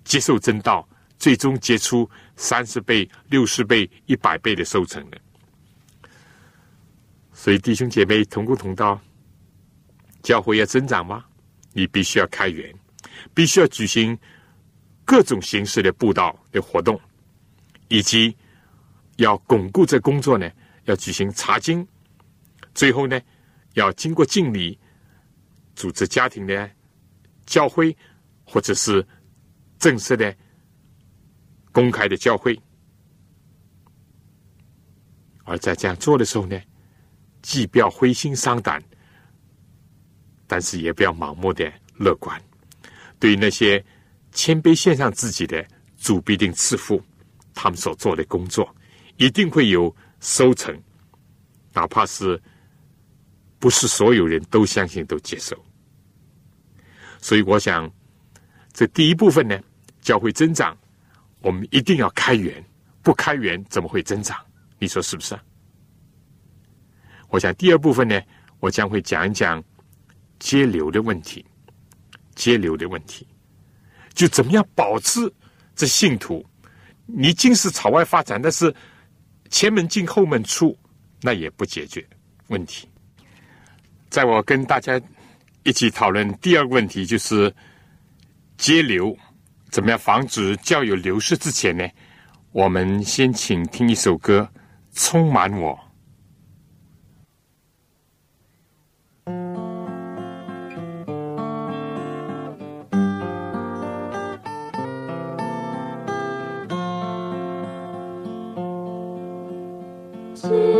[0.02, 5.20] 接受真道，最终结出三十倍、六十倍、一百倍的收成的。
[7.32, 9.00] 所以，弟兄姐妹同工同道，
[10.22, 11.24] 教会要增长吗？
[11.72, 12.74] 你必须要开源，
[13.34, 14.16] 必须要举行
[15.04, 17.00] 各种形式的布道的活动，
[17.88, 18.36] 以及
[19.16, 20.50] 要巩固这工作呢，
[20.84, 21.86] 要举行查经，
[22.74, 23.20] 最后呢，
[23.74, 24.78] 要经过敬礼，
[25.74, 26.70] 组织家庭的。
[27.46, 27.94] 教会，
[28.42, 29.06] 或者是
[29.78, 30.34] 正式的、
[31.72, 32.58] 公开的教会，
[35.44, 36.58] 而在这样做的时候呢，
[37.42, 38.82] 既不要灰心丧胆，
[40.46, 42.42] 但是也不要盲目的乐观。
[43.24, 43.82] 对于那些
[44.32, 47.02] 谦卑献上自己的，主必定赐福，
[47.54, 48.68] 他们所做的工作
[49.16, 50.78] 一定会有收成，
[51.72, 52.38] 哪怕是
[53.58, 55.56] 不是所有人都相信、都接受。
[57.18, 57.90] 所以，我想，
[58.74, 59.58] 这第一部分呢，
[60.02, 60.76] 教会增长，
[61.40, 62.62] 我们一定要开源，
[63.00, 64.36] 不开源怎么会增长？
[64.78, 65.42] 你说是不是啊？
[67.30, 68.20] 我想第二部分呢，
[68.60, 69.64] 我将会讲一讲
[70.38, 71.42] 接流的问题，
[72.34, 73.26] 接流的问题，
[74.14, 75.32] 就怎么样保持
[75.74, 76.44] 这信徒？
[77.06, 78.74] 你尽是朝外发展，但是
[79.50, 80.76] 前门进后门出，
[81.20, 82.06] 那也不解决
[82.48, 82.88] 问题。
[84.08, 85.00] 在我跟大家。
[85.66, 87.50] 一起讨论第二个问题，就是
[88.58, 89.16] 接流
[89.70, 91.88] 怎么样防止教友流失之前呢？
[92.52, 94.46] 我们先请听一首歌，
[94.92, 95.74] 充满我。
[110.44, 110.73] 好，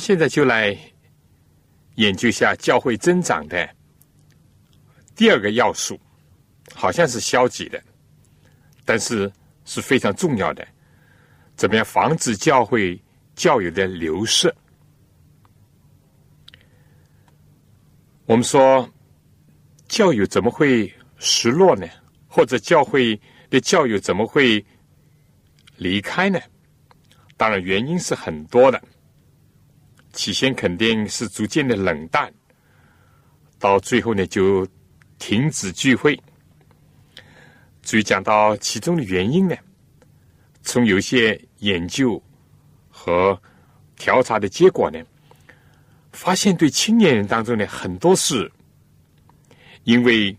[0.00, 0.76] 现在就来
[1.96, 3.68] 研究一下教会增长的
[5.14, 6.00] 第二个要素，
[6.74, 7.80] 好像是消极的，
[8.86, 9.30] 但是
[9.66, 10.66] 是非常重要的。
[11.54, 12.98] 怎么样防止教会
[13.34, 14.52] 教友的流失？
[18.24, 18.88] 我们说
[19.86, 21.86] 教友怎么会失落呢？
[22.26, 24.64] 或者教会的教友怎么会
[25.76, 26.40] 离开呢？
[27.36, 28.82] 当然，原因是很多的。
[30.12, 32.32] 起先肯定是逐渐的冷淡，
[33.58, 34.66] 到最后呢就
[35.18, 36.20] 停止聚会。
[37.82, 39.56] 至于讲到其中的原因呢，
[40.62, 42.22] 从有些研究
[42.88, 43.40] 和
[43.96, 45.00] 调查的结果呢，
[46.12, 48.50] 发现对青年人当中呢，很多是
[49.84, 50.36] 因为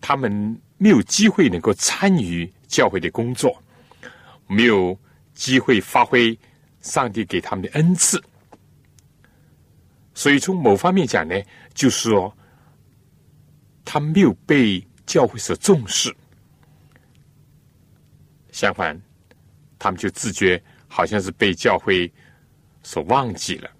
[0.00, 3.62] 他们没有机会能够参与教会的工作，
[4.46, 4.98] 没有
[5.34, 6.36] 机会发挥
[6.80, 8.22] 上帝给他们的恩赐。
[10.18, 11.40] 所以，从某方面讲呢，
[11.74, 12.36] 就是说，
[13.84, 16.12] 他没有被教会所重视。
[18.50, 19.00] 相反，
[19.78, 22.12] 他们就自觉好像是被教会
[22.82, 23.70] 所忘记了。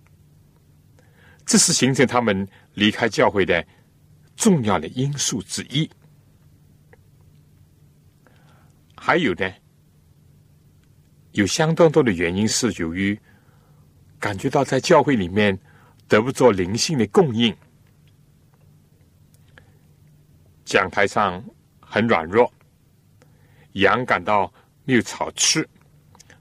[1.45, 3.67] 这是形成他们离开教会的
[4.37, 5.91] 重要的因素之一。
[8.95, 9.53] 还有呢，
[11.33, 13.19] 有相当多的原因是由于
[14.21, 15.59] 感觉到在教会里面。
[16.09, 17.55] 得不做灵性的供应，
[20.65, 21.45] 讲台上
[21.79, 22.51] 很软弱，
[23.73, 24.51] 羊感到
[24.85, 25.69] 没有草吃，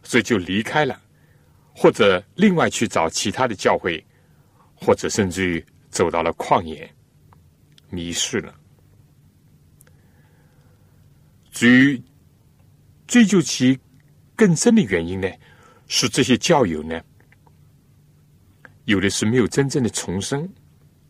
[0.03, 0.97] 所以就离开了，
[1.75, 4.03] 或者另外去找其他的教会，
[4.73, 6.89] 或者甚至于走到了旷野，
[7.89, 8.56] 迷失了。
[11.51, 12.01] 至于
[13.05, 13.78] 追究其
[14.34, 15.30] 更深的原因呢，
[15.88, 17.01] 是这些教友呢。
[18.88, 20.48] 有的是没有真正的重生，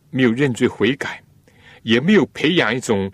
[0.10, 1.22] 没有认罪悔改，
[1.84, 3.12] 也没有培养一种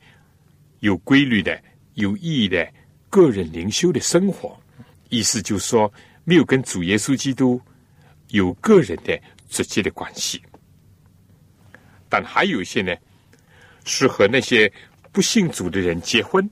[0.79, 1.61] 有规律的、
[1.95, 2.65] 有意义的
[3.09, 4.57] 个人灵修的生活。
[5.09, 5.93] 意思就是说，
[6.23, 7.61] 没有跟主耶稣基督
[8.29, 10.41] 有个人的直接的关系。
[12.07, 12.95] 但还有一些呢，
[13.83, 14.71] 是和那些
[15.11, 16.49] 不信主的人结婚，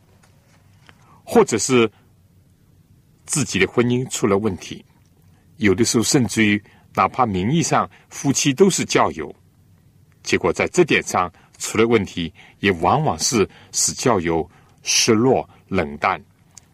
[1.23, 1.89] 或者是
[3.25, 4.83] 自己的婚姻出了问题，
[5.55, 6.61] 有的时候甚至于。
[6.93, 9.33] 哪怕名义上夫妻都是教友，
[10.23, 14.49] 结果在这点上出了问题，也往往是使教友
[14.83, 16.21] 失落、冷淡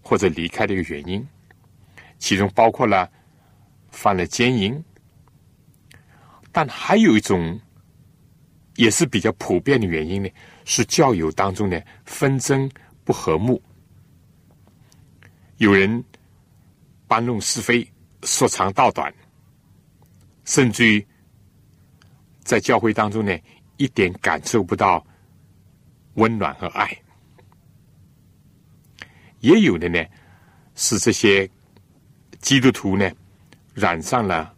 [0.02, 1.26] 或者离开的一个原因。
[2.20, 3.08] 其中包括了
[3.92, 4.84] 犯了奸淫，
[6.52, 7.60] 但还有一种
[8.76, 10.30] 也是比较普遍的原因呢，
[10.66, 12.68] 是教友当中呢纷争
[13.04, 13.62] 不和睦，
[15.58, 16.04] 有人
[17.08, 17.88] 搬弄是非、
[18.24, 19.14] 说长道短，
[20.48, 21.08] 甚至于
[22.44, 23.38] 在教会当中呢
[23.78, 25.06] 一点感受不到
[26.16, 26.90] 温暖和爱，
[29.42, 30.04] 也有的呢
[30.74, 31.48] 是这些。
[32.40, 33.12] 基督徒呢，
[33.74, 34.54] 染上了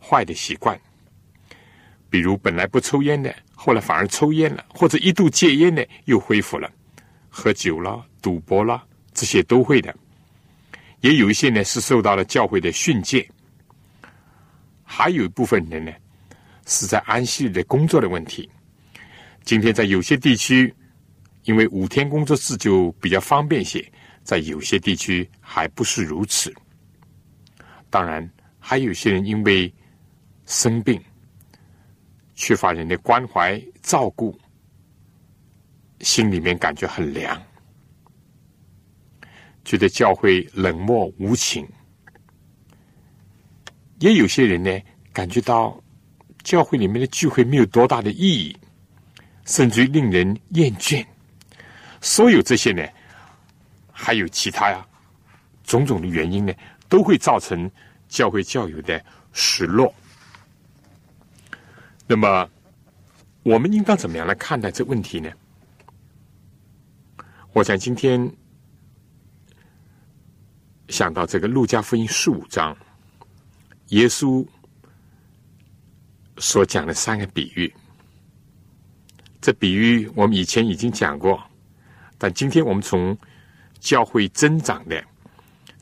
[0.00, 0.76] 坏的习惯，
[2.08, 6.66] 比如本来不抽烟的，后来反而抽烟了；或者一度戒烟的，又恢复了；
[7.28, 8.82] 喝酒了、赌博了，
[9.12, 9.94] 这些都会的。
[11.02, 13.30] 也有一些呢是受到了教会的训诫，
[14.96, 15.92] 还有一部分人呢
[16.66, 18.48] 是在安息日的工作的问题。
[19.42, 20.72] 今天在有些地区，
[21.42, 23.84] 因为五天工作制就比较方便些。
[24.22, 26.54] 在有些地区还不是如此，
[27.90, 28.26] 当然
[28.60, 29.70] 还有些人因为
[30.46, 31.02] 生病，
[32.36, 34.38] 缺乏人的关怀照顾，
[36.00, 37.42] 心里面感觉很凉，
[39.64, 41.66] 觉得教会冷漠无情；
[43.98, 44.80] 也有些人呢，
[45.12, 45.80] 感觉到
[46.42, 48.56] 教会里面的聚会没有多大的意义，
[49.46, 51.04] 甚至于令人厌倦。
[52.00, 52.86] 所有这些呢？
[53.90, 54.86] 还有其他呀，
[55.62, 56.52] 种种的原因呢，
[56.88, 57.70] 都会造成
[58.08, 59.94] 教会教友的失落。
[62.06, 62.46] 那么，
[63.44, 65.30] 我们应当怎么样来看待这问题呢？
[67.52, 68.30] 我想今天
[70.88, 72.76] 想到这个《路加福音》十五章，
[73.94, 74.44] 耶稣
[76.38, 77.72] 所讲的三个比喻。
[79.40, 81.40] 这比喻我们以前已经讲过，
[82.18, 83.16] 但今天我们从
[83.78, 85.00] 教会增长的，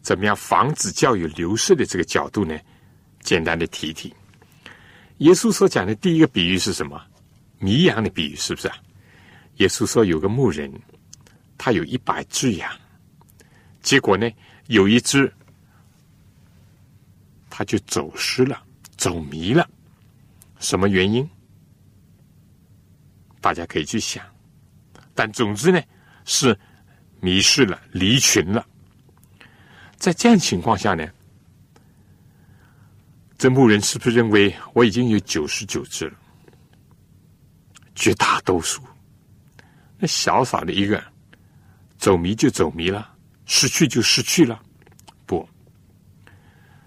[0.03, 2.59] 怎么样防止教育流失的这个角度呢？
[3.21, 4.13] 简单的提提。
[5.19, 7.01] 耶稣所讲的第一个比喻是什么？
[7.61, 8.77] 迷羊的比喻，是不是啊？
[9.57, 10.71] 耶稣说有个牧人，
[11.57, 12.71] 他有一百只羊，
[13.81, 14.31] 结果呢，
[14.67, 15.33] 有一只
[17.55, 18.63] 他就走失了，
[18.97, 19.69] 走迷了。
[20.59, 21.29] 什么原因？
[23.43, 24.25] 大家可以去想。
[25.15, 25.79] 但总之呢，
[26.25, 26.59] 是。
[27.25, 28.67] 迷失了，离群了。
[29.97, 31.09] 在这样情况下呢，
[33.39, 36.15] 这牧人是不是认为我已经有九十九只了？
[37.95, 38.83] 绝大多数，
[39.99, 41.01] 那小小的一个
[41.97, 43.15] 走迷就走迷了，
[43.47, 44.61] 失去就失去了。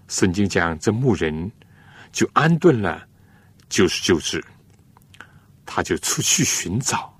[0.05, 1.51] 不，圣经讲这牧人
[2.11, 3.07] 就安顿了
[3.69, 4.43] 九十九只，
[5.65, 7.17] 他就出去寻找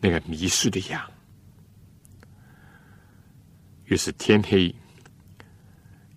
[0.00, 1.00] 那个迷失的羊。
[3.86, 4.74] 越是天黑，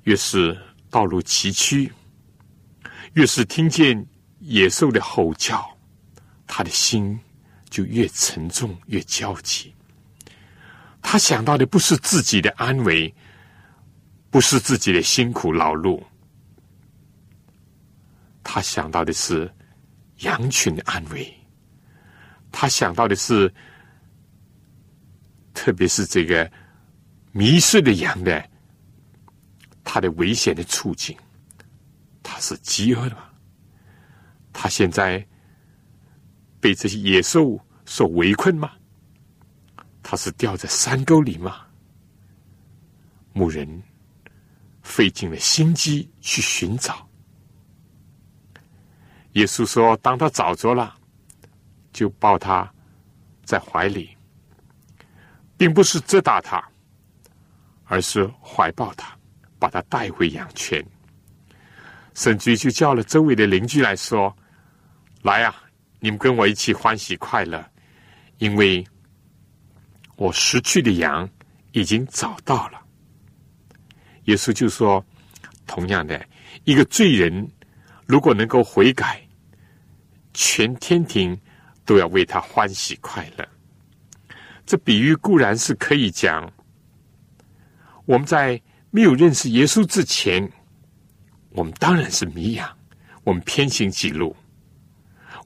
[0.03, 0.57] 越是
[0.89, 1.91] 道路崎岖，
[3.13, 4.05] 越是听见
[4.39, 5.63] 野兽的吼叫，
[6.47, 7.19] 他的心
[7.69, 9.73] 就越沉重、越焦急。
[11.01, 13.13] 他想到的不是自己的安危，
[14.29, 16.03] 不是自己的辛苦劳碌，
[18.43, 19.51] 他想到的是
[20.19, 21.33] 羊群的安危，
[22.51, 23.53] 他想到的是，
[25.53, 26.51] 特别是这个。
[27.31, 28.49] 迷失的羊的？
[29.83, 31.15] 他的危险的处境，
[32.23, 33.29] 他是饥饿的吗？
[34.51, 35.23] 他现在
[36.59, 38.71] 被这些野兽所围困吗？
[40.01, 41.67] 他是掉在山沟里吗？
[43.31, 43.83] 牧人
[44.89, 47.07] 费尽了心机去寻找。
[49.33, 50.95] 耶稣说：“当他找着了，
[51.93, 52.67] 就抱他
[53.45, 54.17] 在怀里，
[55.55, 56.61] 并不是责打他。”
[57.91, 59.17] 而是怀抱他，
[59.57, 60.85] 把他带回羊圈，
[62.13, 64.35] 甚至就叫了周围的邻居来说
[65.23, 65.55] ：“来呀，
[65.99, 67.63] 你们跟我一起欢喜快乐，
[68.37, 68.85] 因为
[70.17, 71.27] 我失去的羊
[71.71, 72.78] 已经找到了。”
[74.29, 75.03] 耶稣就说
[75.65, 76.23] ：“同样的，
[76.63, 77.49] 一个罪人
[78.05, 79.19] 如果能够悔改，
[80.35, 81.35] 全天庭
[81.83, 83.47] 都要为他欢喜快乐。”
[84.67, 86.47] 这比喻固然是可以讲。
[88.05, 88.61] 我们在
[88.91, 90.47] 没有认识耶稣之前，
[91.53, 92.69] 我们当然是迷羊，
[93.23, 94.35] 我们偏行己路，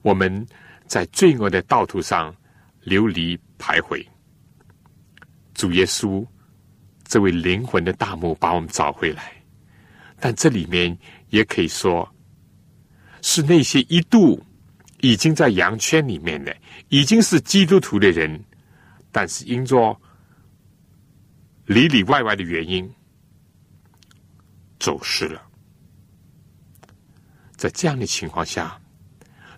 [0.02, 0.46] 我们
[0.86, 2.34] 在罪恶的道途上
[2.82, 4.06] 流离徘徊。
[5.54, 6.26] 主耶稣
[7.04, 9.32] 这位灵魂的大幕把我们找回来，
[10.18, 10.96] 但这里面
[11.28, 12.08] 也可以说，
[13.22, 14.42] 是那些一度
[15.00, 16.56] 已经在羊圈里面的，
[16.88, 18.42] 已经是基督徒的人，
[19.12, 19.98] 但是因着
[21.66, 22.90] 里里外外的原因，
[24.78, 25.40] 走失了。
[27.56, 28.78] 在这样的情况下，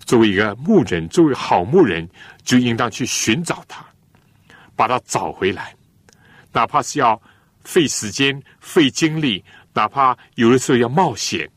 [0.01, 2.09] 作为一个牧人，作为好牧人，
[2.45, 3.85] 就应当去寻找他，
[4.77, 5.75] 把他找回来，
[6.53, 7.21] 哪怕是要
[7.67, 9.45] 费时间、费精力，
[9.75, 11.51] 哪怕有的时候要冒险，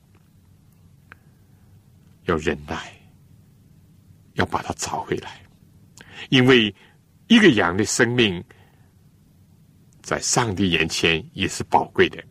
[2.26, 2.92] 要忍耐，
[4.34, 5.42] 要把它找回来，
[6.30, 6.76] 因为
[7.28, 8.44] 一个羊的生命
[10.02, 12.22] 在上帝眼前也是宝贵的，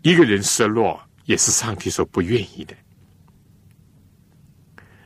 [0.00, 0.98] 一个人失落。
[1.26, 2.76] 也是上帝所不愿意的。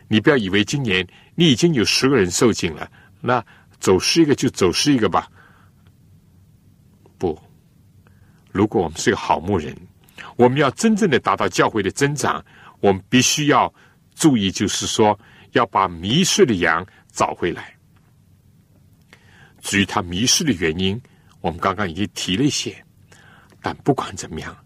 [0.07, 3.43] 你不要以为今年你已经有十个人受尽了，那
[3.79, 5.33] 走失一个就走失一个吧。
[7.21, 7.39] 不，
[8.51, 9.77] 如果我们是个好牧人，
[10.37, 12.43] 我们要真正的达到教会的增长，
[12.81, 13.73] 我们必须要
[14.15, 15.19] 注意，就是说
[15.53, 17.77] 要把迷失的羊找回来。
[19.61, 20.99] 至于他迷失的原因，
[21.43, 22.83] 我们刚刚已经提了一些，
[23.61, 24.57] 但不管怎么样。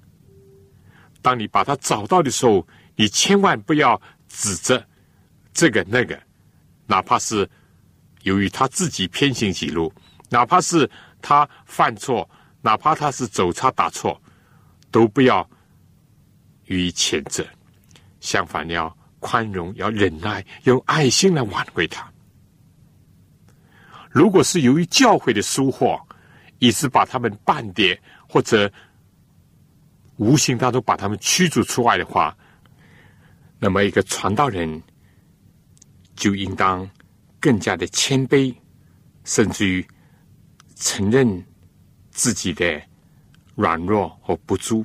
[1.20, 4.86] 当你把他找到的时候，你千万不要指着
[5.52, 6.16] 这个那个，
[6.86, 7.50] 哪怕是
[8.22, 9.92] 由于他自己偏行己路，
[10.30, 10.88] 哪怕是
[11.20, 12.28] 他犯错，
[12.64, 14.18] 哪怕他是走差打错，
[14.90, 15.48] 都不要
[16.64, 17.46] 予以谴责。
[18.20, 22.10] 相反，要宽容，要忍耐，用爱心来挽回他。
[24.10, 25.94] 如果是由于教会的疏忽，
[26.58, 28.72] 以致把他们半跌或者。
[30.16, 32.36] 无形当中把他们驱逐出外的话，
[33.58, 34.80] 那么一个传道人
[36.14, 36.88] 就应当
[37.40, 38.54] 更加的谦卑，
[39.24, 39.84] 甚至于
[40.76, 41.44] 承认
[42.14, 42.80] 自己的
[43.54, 44.82] 软弱和不足，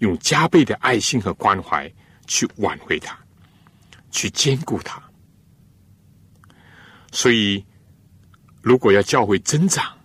[0.00, 1.90] 用加倍的爱心和关怀
[2.26, 3.18] 去挽回他，
[4.10, 5.02] 去兼顾他。
[7.10, 7.64] 所以，
[8.60, 9.96] 如果要教会增长，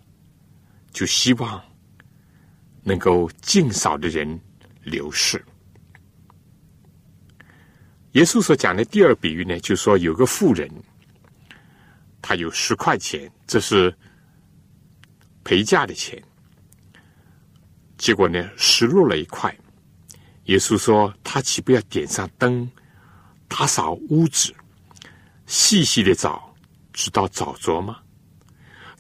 [0.94, 1.62] 就希望。
[2.88, 4.40] 能够尽少的人
[4.84, 5.44] 流逝。
[8.12, 10.70] 耶稣所讲的第二比喻呢，就是说有个富人，
[12.22, 13.92] 他有十块钱，这是
[15.44, 16.24] 陪嫁的钱，
[17.98, 19.56] 结果呢失落了一块。
[20.46, 22.70] 耶稣说：“他岂不要点上灯，
[23.48, 24.54] 打扫屋子，
[25.48, 26.54] 细细的找，
[26.94, 28.00] 直到找着吗？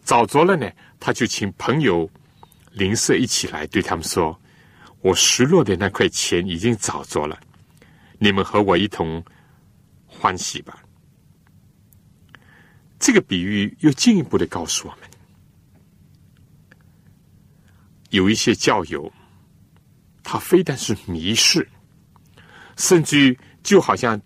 [0.03, 0.69] 找着了呢，
[0.99, 2.09] 他就请朋友。”
[2.71, 4.37] 邻舍一起来对他们说
[4.99, 7.39] ：“我失落的那块钱已经找着了，
[8.19, 9.23] 你们和我一同
[10.05, 10.83] 欢喜吧。”
[12.99, 15.09] 这个比喻又进一步的告诉我们，
[18.15, 19.11] 有一些教友，
[20.23, 21.67] 他非但是迷失，
[22.77, 24.19] 甚至于就好像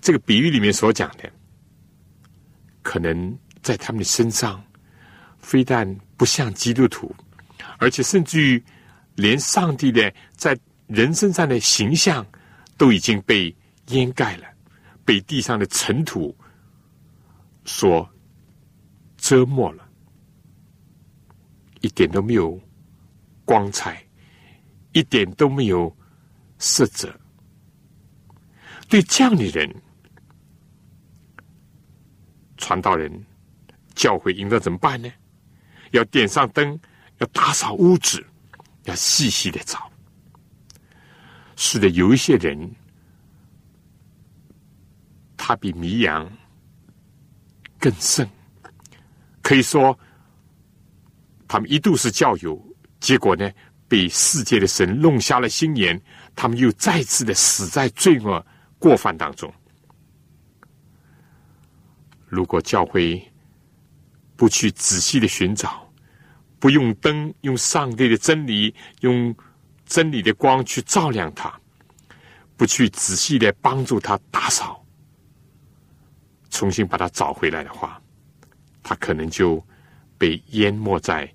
[0.00, 1.30] 这个比喻里面所讲的，
[2.82, 4.62] 可能在他们的身上。
[5.40, 7.14] 非但不像基督徒，
[7.78, 8.62] 而且甚至于
[9.14, 10.58] 连上帝的在
[10.88, 12.26] 人身上的形象
[12.76, 13.54] 都已经被
[13.86, 14.46] 掩盖了，
[15.06, 16.36] 被地上的尘土
[17.64, 18.06] 所
[19.16, 19.87] 遮没了，
[21.80, 22.60] 一点都没有
[23.44, 24.04] 光彩，
[24.92, 25.94] 一点都没有
[26.58, 27.14] 色泽。
[28.88, 29.74] 对这样的人，
[32.56, 33.24] 传道人、
[33.94, 35.10] 教会应该怎么办呢？
[35.92, 36.78] 要点上灯，
[37.18, 38.24] 要打扫屋子，
[38.84, 39.90] 要细细的找。
[41.56, 42.70] 是的，有一些人，
[45.36, 46.30] 他比迷羊
[47.78, 48.28] 更甚。
[49.42, 49.98] 可以说，
[51.48, 52.62] 他们一度是教友，
[53.00, 53.50] 结果呢，
[53.88, 56.00] 被世界的神弄瞎了心眼，
[56.36, 58.44] 他们又再次的死在罪恶
[58.78, 59.52] 过犯当中。
[62.28, 63.20] 如果教会，
[64.36, 65.90] 不去仔细的寻找，
[66.58, 69.34] 不用灯，用上帝的真理，用
[69.86, 71.58] 真理的光去照亮他，
[72.58, 74.84] 不去仔细的帮助他打扫，
[76.50, 77.98] 重新把他找回来的话，
[78.82, 79.64] 他可能就
[80.18, 81.26] 被淹没在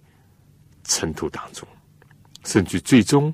[0.84, 1.68] 尘土当中，
[2.46, 3.34] 甚至最终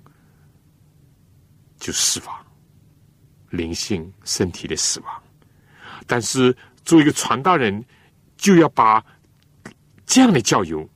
[1.79, 2.45] 就死亡，
[3.49, 5.23] 灵性、身体的死亡。
[6.07, 7.83] 但是，作为一个传道人，
[8.37, 9.03] 就要把。
[10.11, 10.89] 这样的教友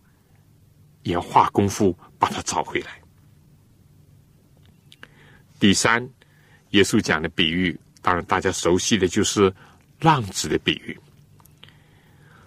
[1.04, 3.00] 也要花功夫把他找回来。
[5.60, 6.10] 第三，
[6.72, 9.54] 耶稣讲的比喻，当然大家熟悉的就是
[10.00, 11.00] 浪子的比喻。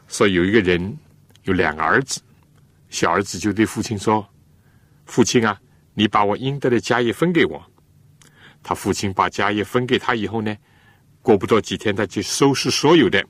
[0.09, 0.99] 说有一个人
[1.45, 2.21] 有两个儿子，
[2.89, 4.27] 小儿子就对父亲说
[5.07, 5.61] ：“父亲啊，
[5.95, 7.63] 你把我应得的家业分给我。”
[8.63, 10.57] 他父亲把家业分给他以后呢，
[11.23, 13.25] 过不多几天，他就收拾所有的，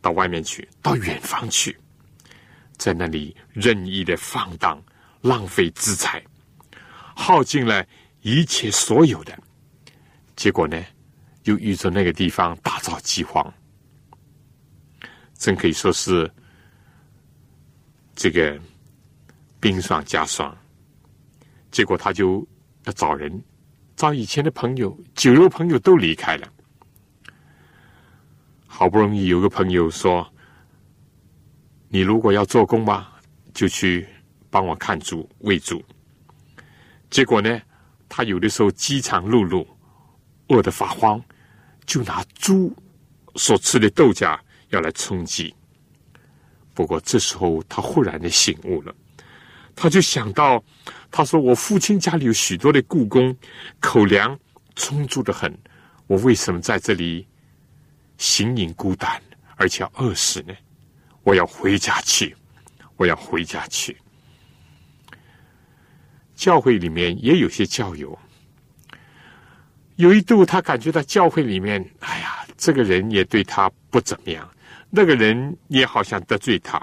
[0.00, 1.76] 到外面去，到远方去。
[2.76, 4.82] 在那里任意的放荡、
[5.20, 6.24] 浪费资财，
[7.14, 7.86] 耗尽了
[8.22, 9.38] 一切所有的，
[10.36, 10.82] 结果呢，
[11.44, 13.52] 又遇着那个地方大造饥荒，
[15.38, 16.30] 真可以说是
[18.14, 18.58] 这个
[19.60, 20.56] 冰霜加霜。
[21.70, 22.46] 结果他就
[22.84, 23.42] 要找人，
[23.96, 26.48] 找以前的朋友、酒肉朋友都离开了。
[28.66, 30.28] 好不容易有个朋友说
[31.88, 33.20] ：“你如果要做工吧，
[33.52, 34.06] 就去
[34.50, 35.82] 帮我看猪、喂猪。”
[37.10, 37.60] 结果呢，
[38.08, 39.66] 他有的时候饥肠辘辘，
[40.48, 41.22] 饿得发慌，
[41.86, 42.74] 就拿猪
[43.36, 44.38] 所吃的豆荚
[44.70, 45.54] 要来充饥。
[46.74, 48.94] 不过这时候他忽然的醒悟了，
[49.74, 50.62] 他就想到，
[51.10, 53.34] 他说：“我父亲家里有许多的故宫，
[53.80, 54.38] 口粮
[54.74, 55.56] 充足的很，
[56.06, 57.26] 我为什么在这里？”
[58.18, 59.20] 形影孤单，
[59.56, 60.54] 而且要饿死呢！
[61.24, 62.34] 我要回家去，
[62.96, 63.96] 我要回家去。
[66.36, 68.16] 教会里面也有些教友，
[69.96, 74.48] 有一度他感觉到教会里面，哎呀，这个人也对他不怎么样，
[74.94, 76.80] 那个人也好像得罪他。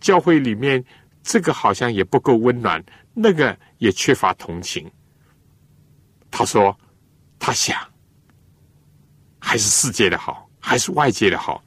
[0.00, 0.84] 教会里面
[1.22, 2.84] 这个好像也不够温暖，
[3.14, 4.90] 那个也缺乏同情。
[6.30, 6.78] 他说
[7.40, 7.76] ：“他想，
[9.38, 11.64] 还是世界的好。”还是外界的好，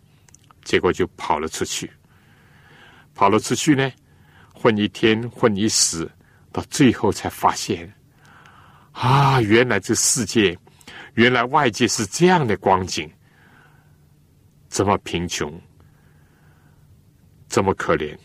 [0.63, 1.89] 结果就跑了出去。
[3.15, 3.91] 跑了出去呢，
[4.53, 6.07] 混一天混一时，
[6.51, 7.91] 到最后才发现，
[8.91, 10.55] 啊，原来这世界，
[11.15, 13.09] 原来外界是这样的光景，
[14.69, 15.51] 这么贫穷，
[17.51, 18.17] 这么可怜，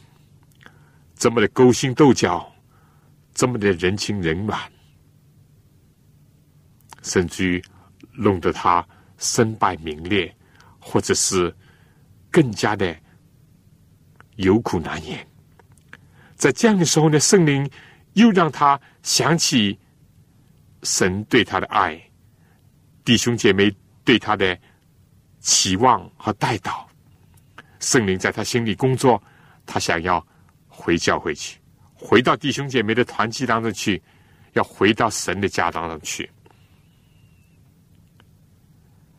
[1.16, 2.51] 这么的勾心斗角，
[3.35, 4.59] 这么的人情冷暖，
[7.03, 7.62] 甚至于
[8.12, 8.87] 弄得他
[9.18, 10.33] 身败名裂。
[10.89, 11.53] 或者是
[12.31, 12.97] 更加的
[14.37, 15.27] 有苦难言，
[16.37, 17.68] 在这样的时候呢，圣灵
[18.12, 19.77] 又让他想起
[20.85, 22.01] 神对他的爱，
[23.05, 23.68] 弟兄姐妹
[24.05, 24.57] 对他的
[25.41, 26.87] 期望和带祷，
[27.87, 29.22] 圣灵在他心里工作，
[29.64, 30.24] 他想要
[30.66, 31.61] 回教回去，
[31.95, 34.03] 回到弟兄姐妹的团契当中去，
[34.55, 36.28] 要回到神的家当中去，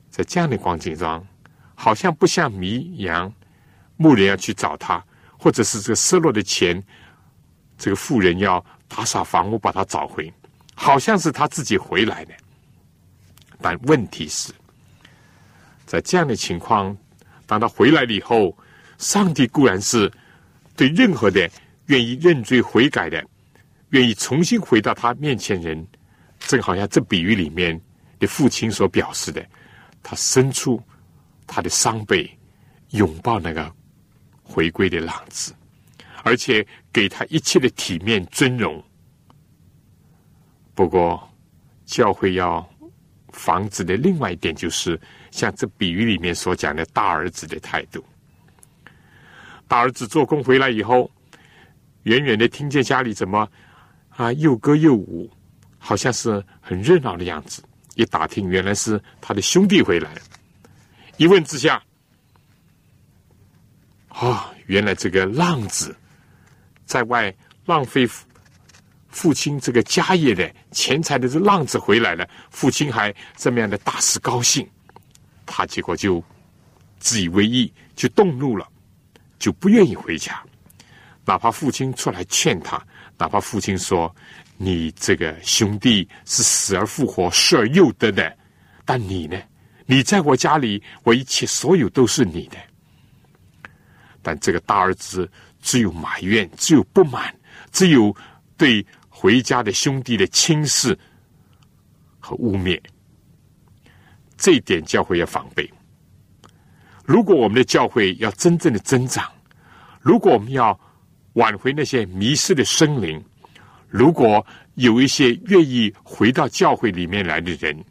[0.10, 1.26] 在这样的光景中。
[1.76, 3.32] 好像不像迷羊，
[3.96, 5.02] 牧人要去找他，
[5.40, 6.84] 或者是这个失落的钱，
[7.78, 10.34] 这个富人要打扫房屋把他找回，
[10.76, 12.34] 好像是他自己回来的。
[13.62, 14.52] 但问题是，
[15.86, 16.98] 在这样的情况，
[17.48, 18.56] 当他回来了以后，
[19.00, 20.12] 上帝固然是
[20.76, 21.50] 对任何的
[21.88, 23.26] 愿意认罪悔改的，
[23.90, 25.88] 愿意重新回到他面前人，
[26.38, 27.82] 正好像这比喻里面
[28.20, 29.44] 的父亲所表示的，
[30.04, 30.80] 他伸出。
[31.50, 32.30] 他的伤悲，
[32.90, 33.74] 拥抱那个
[34.44, 35.56] 回归的浪子，
[36.22, 38.84] 而且给他一切的体面尊荣。
[40.76, 41.26] 不过，
[41.86, 42.70] 教会要
[43.30, 45.00] 防止的另外一点，就是
[45.38, 48.04] 像这比喻里面所讲的大儿子的态度。
[49.68, 51.12] 大儿子做工回来以后，
[52.04, 53.48] 远远的听见家里怎么
[54.10, 55.30] 啊又歌又舞，
[55.78, 57.62] 好像是很热闹的样子。
[57.94, 60.22] 一打听，原来是他的兄弟回来了。
[61.18, 61.84] 一问之下，
[64.08, 65.96] 啊，原来这个浪子
[66.84, 67.32] 在外
[67.66, 68.10] 浪费
[69.10, 74.68] 父亲这个家业的钱财的这浪子回来了，父亲还这么样的大肆高兴，
[75.48, 76.24] 他结果就
[77.00, 78.68] 自以为意，就动怒了，
[79.40, 80.40] 就不愿意回家，
[81.26, 82.86] 哪怕父亲出来劝他，
[83.18, 84.16] 哪怕父亲说
[84.58, 88.38] 你这个兄弟是死而复活、失而又得的，
[88.86, 89.42] 但你呢？
[89.86, 92.58] 你在我家里，我一切所有都是你的。
[94.22, 95.32] 但这个大儿子
[95.62, 97.34] 只有埋怨，只有不满，
[97.72, 98.14] 只有
[98.58, 100.98] 对回家的兄弟的轻视
[102.20, 102.78] 和污蔑。
[104.38, 105.70] 这一点教会要防备。
[107.04, 109.26] 如果我们的教会要真正的增长，
[110.00, 110.80] 如果我们要
[111.34, 113.24] 挽回那些迷失的生灵，
[113.88, 117.84] 如果有一些愿意回到教会里面来的人，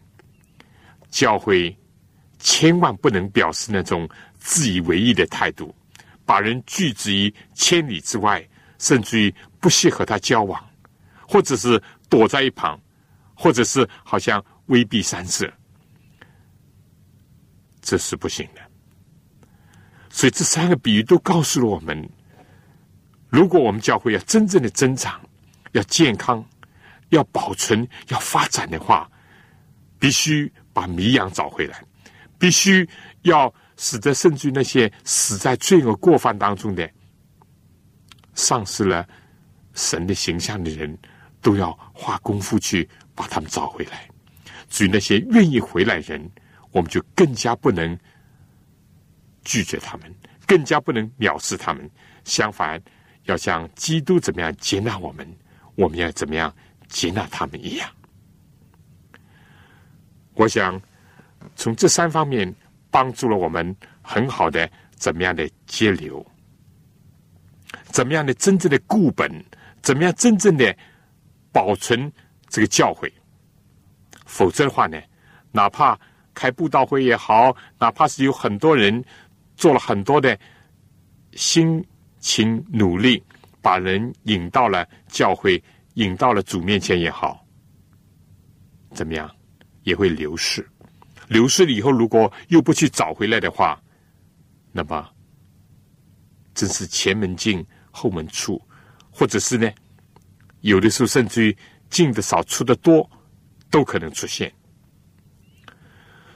[1.10, 1.76] 教会。
[2.38, 4.06] 千万不能表示那种
[4.38, 5.74] 自以为意的态度，
[6.26, 8.46] 把人拒之于千里之外，
[8.78, 10.62] 甚至于不惜和他交往，
[11.26, 12.78] 或者是躲在一旁，
[13.34, 15.50] 或者是好像威避三舍，
[17.86, 18.60] 这是不行的。
[20.10, 22.10] 所以这三个比喻都告诉了我们：
[23.28, 25.20] 如果我们教会要真正的增长、
[25.70, 26.44] 要健康、
[27.10, 29.08] 要保存、要发展的话，
[30.00, 31.80] 必须把迷羊找回来。
[32.38, 32.86] 必须
[33.22, 36.90] 要使得甚至于那些死在罪恶过犯当中的、
[38.34, 39.06] 丧失了
[39.74, 40.98] 神的形象的人，
[41.40, 44.08] 都要花功夫去把他们找回来。
[44.68, 46.30] 至于那些愿意回来人，
[46.76, 47.98] 我们就更加不能
[49.46, 50.14] 拒绝他们，
[50.46, 51.90] 更加不能藐视他们。
[52.22, 52.78] 相反，
[53.22, 55.26] 要像基督怎么样接纳我们，
[55.74, 56.54] 我们要怎么样
[56.86, 57.90] 接纳他们一样。
[60.34, 60.78] 我想
[61.54, 62.54] 从这三方面
[62.90, 66.24] 帮助了我们很好的怎么样的接流，
[67.84, 69.42] 怎么样的真正的固本，
[69.80, 70.76] 怎么样真正的
[71.50, 72.12] 保存
[72.50, 73.10] 这个教诲。
[74.26, 75.00] 否则的话呢，
[75.52, 75.98] 哪怕
[76.36, 79.02] 开布道会也好，哪怕是有很多人
[79.56, 80.38] 做了很多的
[81.32, 81.82] 辛
[82.20, 83.22] 勤努力，
[83.62, 85.60] 把人引到了教会，
[85.94, 87.42] 引到了主面前也好，
[88.92, 89.28] 怎么样？
[89.82, 90.68] 也会流逝，
[91.26, 93.80] 流逝了以后，如果又不去找回来的话，
[94.72, 95.08] 那么
[96.54, 98.60] 真是前门进后门出，
[99.10, 99.72] 或者是呢，
[100.60, 101.56] 有的时候甚至于
[101.88, 103.08] 进的少出的多，
[103.70, 104.52] 都可能出现。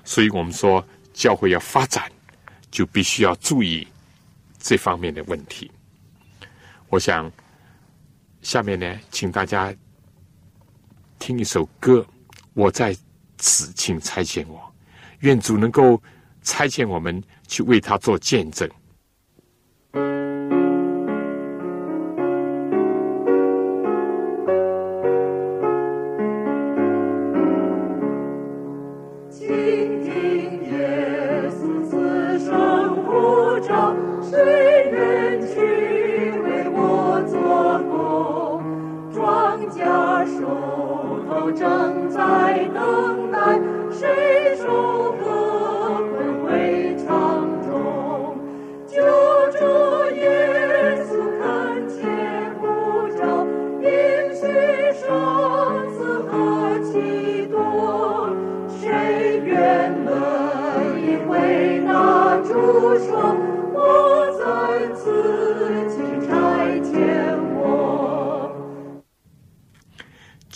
[0.05, 2.11] 所以我们说，教会要发展，
[2.71, 3.87] 就必须要注意
[4.59, 5.71] 这方面的问题。
[6.89, 7.31] 我想
[8.43, 9.75] 下面呢，请大家
[11.19, 12.07] 听一首歌，
[12.55, 12.97] 我在。
[13.43, 14.61] 此请差遣我，
[15.21, 15.99] 愿主能够
[16.43, 18.69] 差遣我们去为他做见证。
[34.45, 34.49] 为
[34.91, 35.55] 人群
[36.43, 36.79] 为我
[37.29, 37.39] 做
[37.91, 37.93] 工，
[39.13, 39.19] 庄
[39.71, 39.79] 稼
[40.39, 40.41] 熟
[41.29, 42.19] 透，正在
[42.75, 43.37] 等待
[43.91, 45.20] 谁收？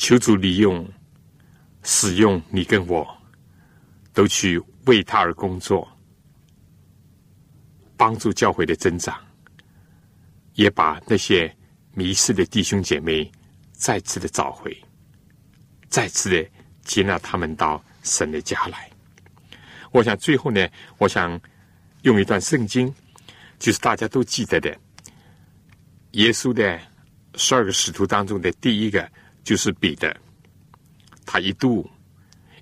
[0.07, 0.87] 求主利用、
[1.83, 3.09] 使用你跟我，
[4.13, 5.91] 都去为他而工作，
[7.97, 9.19] 帮助教会的增长，
[10.57, 11.51] 也把那些
[11.95, 13.33] 迷失的弟兄姐妹
[13.73, 14.77] 再次的找回，
[15.89, 16.51] 再次的
[16.83, 18.91] 接纳他们到神的家来。
[19.91, 21.41] 我想最后呢，我想
[22.03, 22.95] 用一段圣经，
[23.59, 24.79] 就是大家都记得的，
[26.11, 26.79] 耶稣的
[27.37, 29.11] 十二个使徒当中的第一个。
[29.45, 30.17] 就是彼得，
[31.27, 31.89] 他一度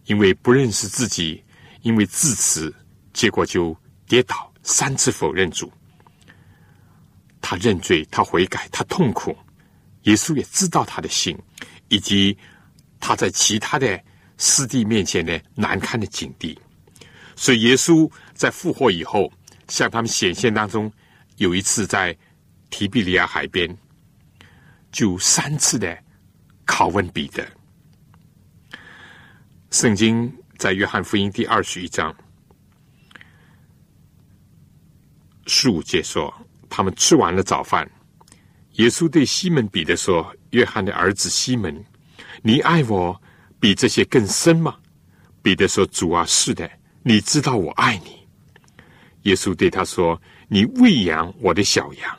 [0.07, 1.43] 因为不认识自己，
[1.83, 2.75] 因为自持，
[3.13, 3.75] 结果就
[4.07, 5.73] 跌倒，三次否认主。
[7.41, 9.37] 他认罪，他悔改，他痛苦。
[10.03, 11.39] 耶稣也知道他的心，
[11.89, 12.37] 以及
[12.99, 14.01] 他在其他的
[14.39, 16.59] 师弟面前的难堪的境地。
[17.37, 19.33] 所以，耶稣在复活以后，
[19.69, 20.93] 向他们显现当中，
[21.37, 22.17] 有一次在
[22.71, 23.77] 提比利亚海边，
[24.91, 25.97] 就三次的。
[26.73, 27.47] 拷问彼得，
[29.71, 32.17] 圣经在约翰福音第二十一章
[35.47, 36.33] 十五节说
[36.71, 37.89] ：“他们吃完了早饭，
[38.77, 41.85] 耶稣对西门彼得说：‘约翰的儿子西门，
[42.41, 43.21] 你爱我
[43.61, 44.75] 比这些更深吗？’
[45.43, 46.69] 彼得说：‘主啊，是的，
[47.03, 48.27] 你知道我爱你。’
[49.29, 50.19] 耶稣对他说
[50.49, 52.19] ：‘你喂养我的小羊。’”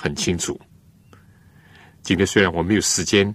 [0.00, 0.58] 很清楚。
[2.02, 3.34] 今天虽然我没有时间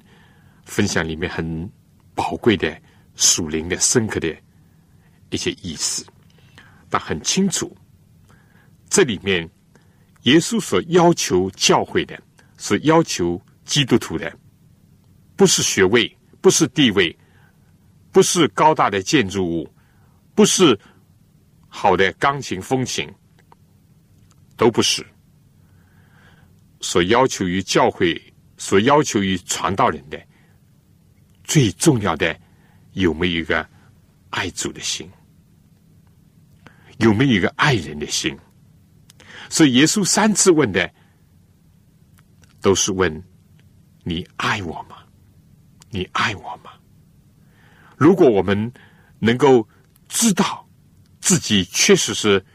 [0.64, 1.70] 分享里面很
[2.16, 2.74] 宝贵的
[3.16, 4.34] 属灵的深刻的
[5.30, 6.06] 一些意思，
[6.90, 7.76] 但很清楚，
[8.90, 9.48] 这里面
[10.22, 12.18] 耶稣所要求教会的，
[12.58, 14.34] 是要求基督徒的，
[15.36, 17.14] 不是学位，不是地位，
[18.14, 19.70] 不是高大的建筑物，
[20.34, 20.80] 不是
[21.68, 23.14] 好的钢琴风琴，
[24.56, 25.06] 都不是。
[26.84, 28.22] 所要求于教会，
[28.58, 30.22] 所要求于传道人的，
[31.46, 32.38] 最重要的
[32.92, 33.66] 有没有一个
[34.32, 35.10] 爱主的心？
[36.98, 38.38] 有没有一个爱人的心？
[39.50, 40.94] 所以耶稣三次问的，
[42.60, 43.24] 都是问
[44.04, 44.98] 你爱我吗？
[45.90, 46.72] 你爱我吗？
[47.96, 48.72] 如果我们
[49.20, 49.66] 能够
[50.10, 50.68] 知道
[51.22, 52.46] 自己确实是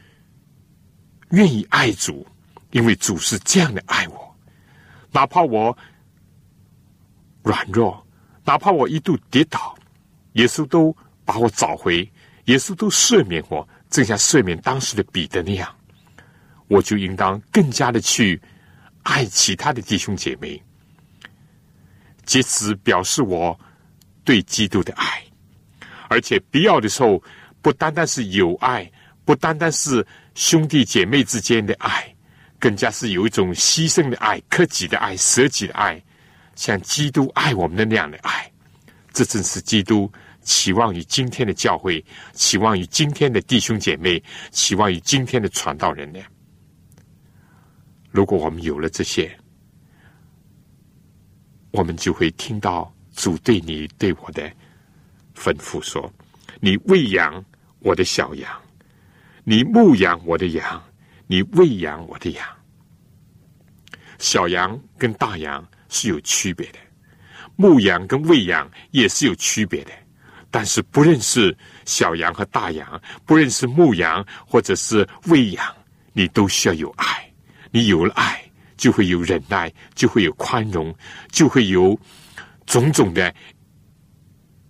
[1.31, 2.27] 愿意爱主，
[2.71, 4.35] 因为主是这样的爱我，
[5.11, 5.75] 哪怕我
[7.43, 8.05] 软弱，
[8.43, 9.75] 哪怕我一度跌倒，
[10.33, 10.95] 耶稣都
[11.25, 12.09] 把我找回，
[12.45, 15.75] 耶稣都赦免我，正像赦免当时的彼得那样，
[16.67, 18.39] 我就应当更加的去
[19.03, 20.61] 爱其他的弟兄姐妹，
[22.25, 23.59] 借此表示我
[24.23, 25.23] 对基督的爱。
[26.07, 27.21] 而且必要的时候，
[27.61, 28.91] 不单单是有爱，
[29.25, 32.15] 不单单是兄弟姐妹之间的爱，
[32.59, 36.01] 更加是有一种牺牲的爱、克己的爱、舍己的爱，
[36.55, 38.51] 像基督爱我们的那样的爱。
[39.13, 42.03] 这正是基督期望于今天的教会，
[42.33, 46.19] 期望于今天的弟兄姐妹，期望于今天的传道人呢。
[48.11, 49.35] 如果我们有了这些，
[51.71, 54.51] 我们就会听到主对你、对我的。
[55.35, 56.11] 吩咐说
[56.59, 57.43] ：“你喂养
[57.79, 58.61] 我的小羊，
[59.45, 60.83] 你牧养我的羊，
[61.31, 62.43] 你喂养我的羊。
[64.17, 66.79] 小羊跟大羊是有区别的，
[67.55, 69.91] 牧羊跟喂养也是有区别的。
[70.49, 71.55] 但是不认识
[71.85, 75.63] 小羊和大羊，不认识牧羊或者是喂养，
[76.13, 77.31] 你都需要有爱。
[77.69, 78.43] 你有了爱，
[78.75, 80.91] 就会有忍耐，就会有宽容，
[81.31, 81.97] 就会有
[82.65, 83.31] 种种的。”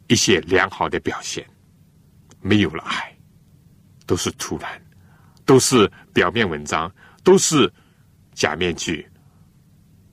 [0.07, 1.47] 一些良好的表现，
[2.41, 3.15] 没有了爱，
[4.05, 4.69] 都是突然，
[5.49, 6.93] 都是表面文章，
[7.23, 7.73] 都是
[8.35, 9.09] 假面具，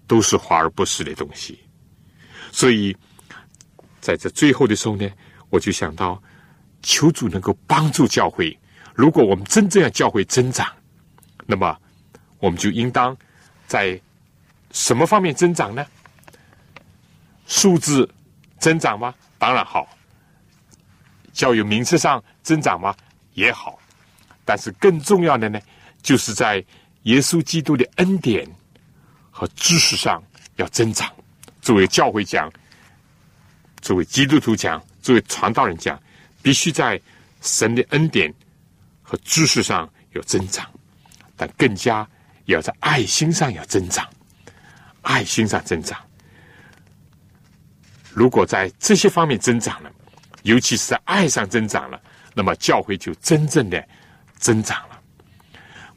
[0.06, 1.62] 都是华而不实的东西。
[2.50, 2.96] 所以，
[4.00, 5.06] 在这最后的时候呢，
[5.50, 6.22] 我就想到，
[6.80, 8.58] 求主能够帮助教会。
[8.94, 10.66] 如果我们真正要教会增长，
[11.44, 11.78] 那么
[12.38, 13.14] 我们就应当
[13.66, 14.00] 在
[14.70, 15.86] 什么方面增长呢？
[17.46, 18.08] 数字
[18.58, 19.14] 增长吗？
[19.36, 19.86] 当然好，
[21.34, 22.96] 教育名次上增长吗？
[23.34, 23.78] 也好，
[24.46, 25.60] 但是更重要的呢，
[26.00, 26.64] 就是在
[27.02, 28.48] 耶稣基督的恩典
[29.30, 30.22] 和知识上
[30.56, 31.12] 要增长。
[31.60, 32.50] 作为教会讲，
[33.82, 36.00] 作为基督徒讲，作为传道人讲，
[36.42, 36.98] 必须在
[37.42, 38.32] 神的恩典
[39.02, 40.64] 和知识上有增长，
[41.36, 42.08] 但更加
[42.44, 44.08] 要在爱心上要增长，
[45.02, 45.98] 爱心上增长。
[48.12, 49.90] 如果在这些方面增长了，
[50.42, 52.00] 尤其是在爱上增长了，
[52.32, 53.86] 那么教会就真正的
[54.36, 55.00] 增长了。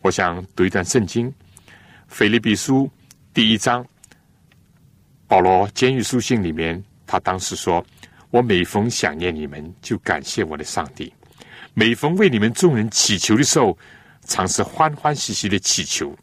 [0.01, 1.29] 我想读一段圣经，
[2.07, 2.85] 《腓立比书》
[3.33, 3.85] 第一章，
[5.27, 7.85] 保罗监狱书信里面，他当时说
[8.31, 11.11] ：“我每逢想念你们，就感谢我的上帝；
[11.73, 13.77] 每逢为你们众人祈求的时候，
[14.25, 16.15] 常是欢欢喜喜的祈求，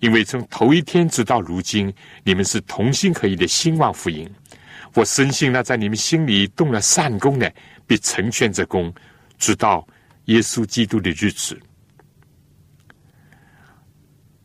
[0.00, 1.92] 因为从头一天直到如今，
[2.22, 4.28] 你们是同心合一的兴旺福音。”
[4.94, 7.52] 我深信那，在你们心里动了善功的，
[7.84, 8.94] 必成全这功，
[9.38, 9.84] 直到
[10.26, 11.58] 耶稣基督的日子。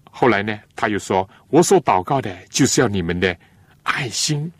[0.09, 3.36] 后来呢，他又说：“我所祷告的，就是要你们的
[3.84, 4.51] 爱心，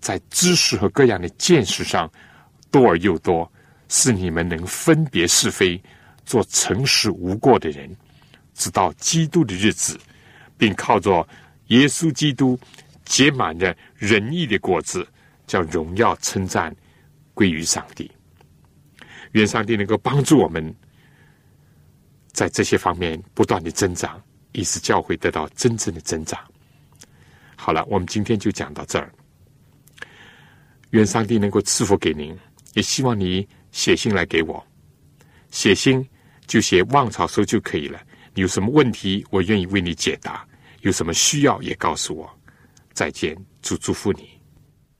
[0.00, 2.10] 在知识和各样的见识上
[2.70, 3.50] 多而又多，
[3.88, 5.82] 使你们能分别是非，
[6.24, 7.96] 做诚实无过的人，
[8.54, 9.98] 直到基督的日子，
[10.58, 11.26] 并靠着
[11.68, 12.58] 耶稣基督
[13.04, 15.06] 结满了仁义的果子。”
[15.46, 16.74] 叫荣耀称赞
[17.32, 18.10] 归于上帝，
[19.36, 20.74] 愿上帝能够帮助我们，
[22.32, 24.18] 在这些方面不断的增长，
[24.52, 26.40] 以使教会得到真正的增长。
[27.54, 29.12] 好了，我们今天就讲到这儿。
[30.90, 32.34] 愿上帝能够赐福给您，
[32.72, 34.66] 也希望你写信来给我，
[35.50, 36.02] 写信
[36.46, 38.00] 就写望草书就可以了。
[38.32, 40.46] 你有什么问题，我愿意为你解答；
[40.80, 42.26] 有什么需要也告诉我。
[42.94, 44.35] 再见，祝祝福你。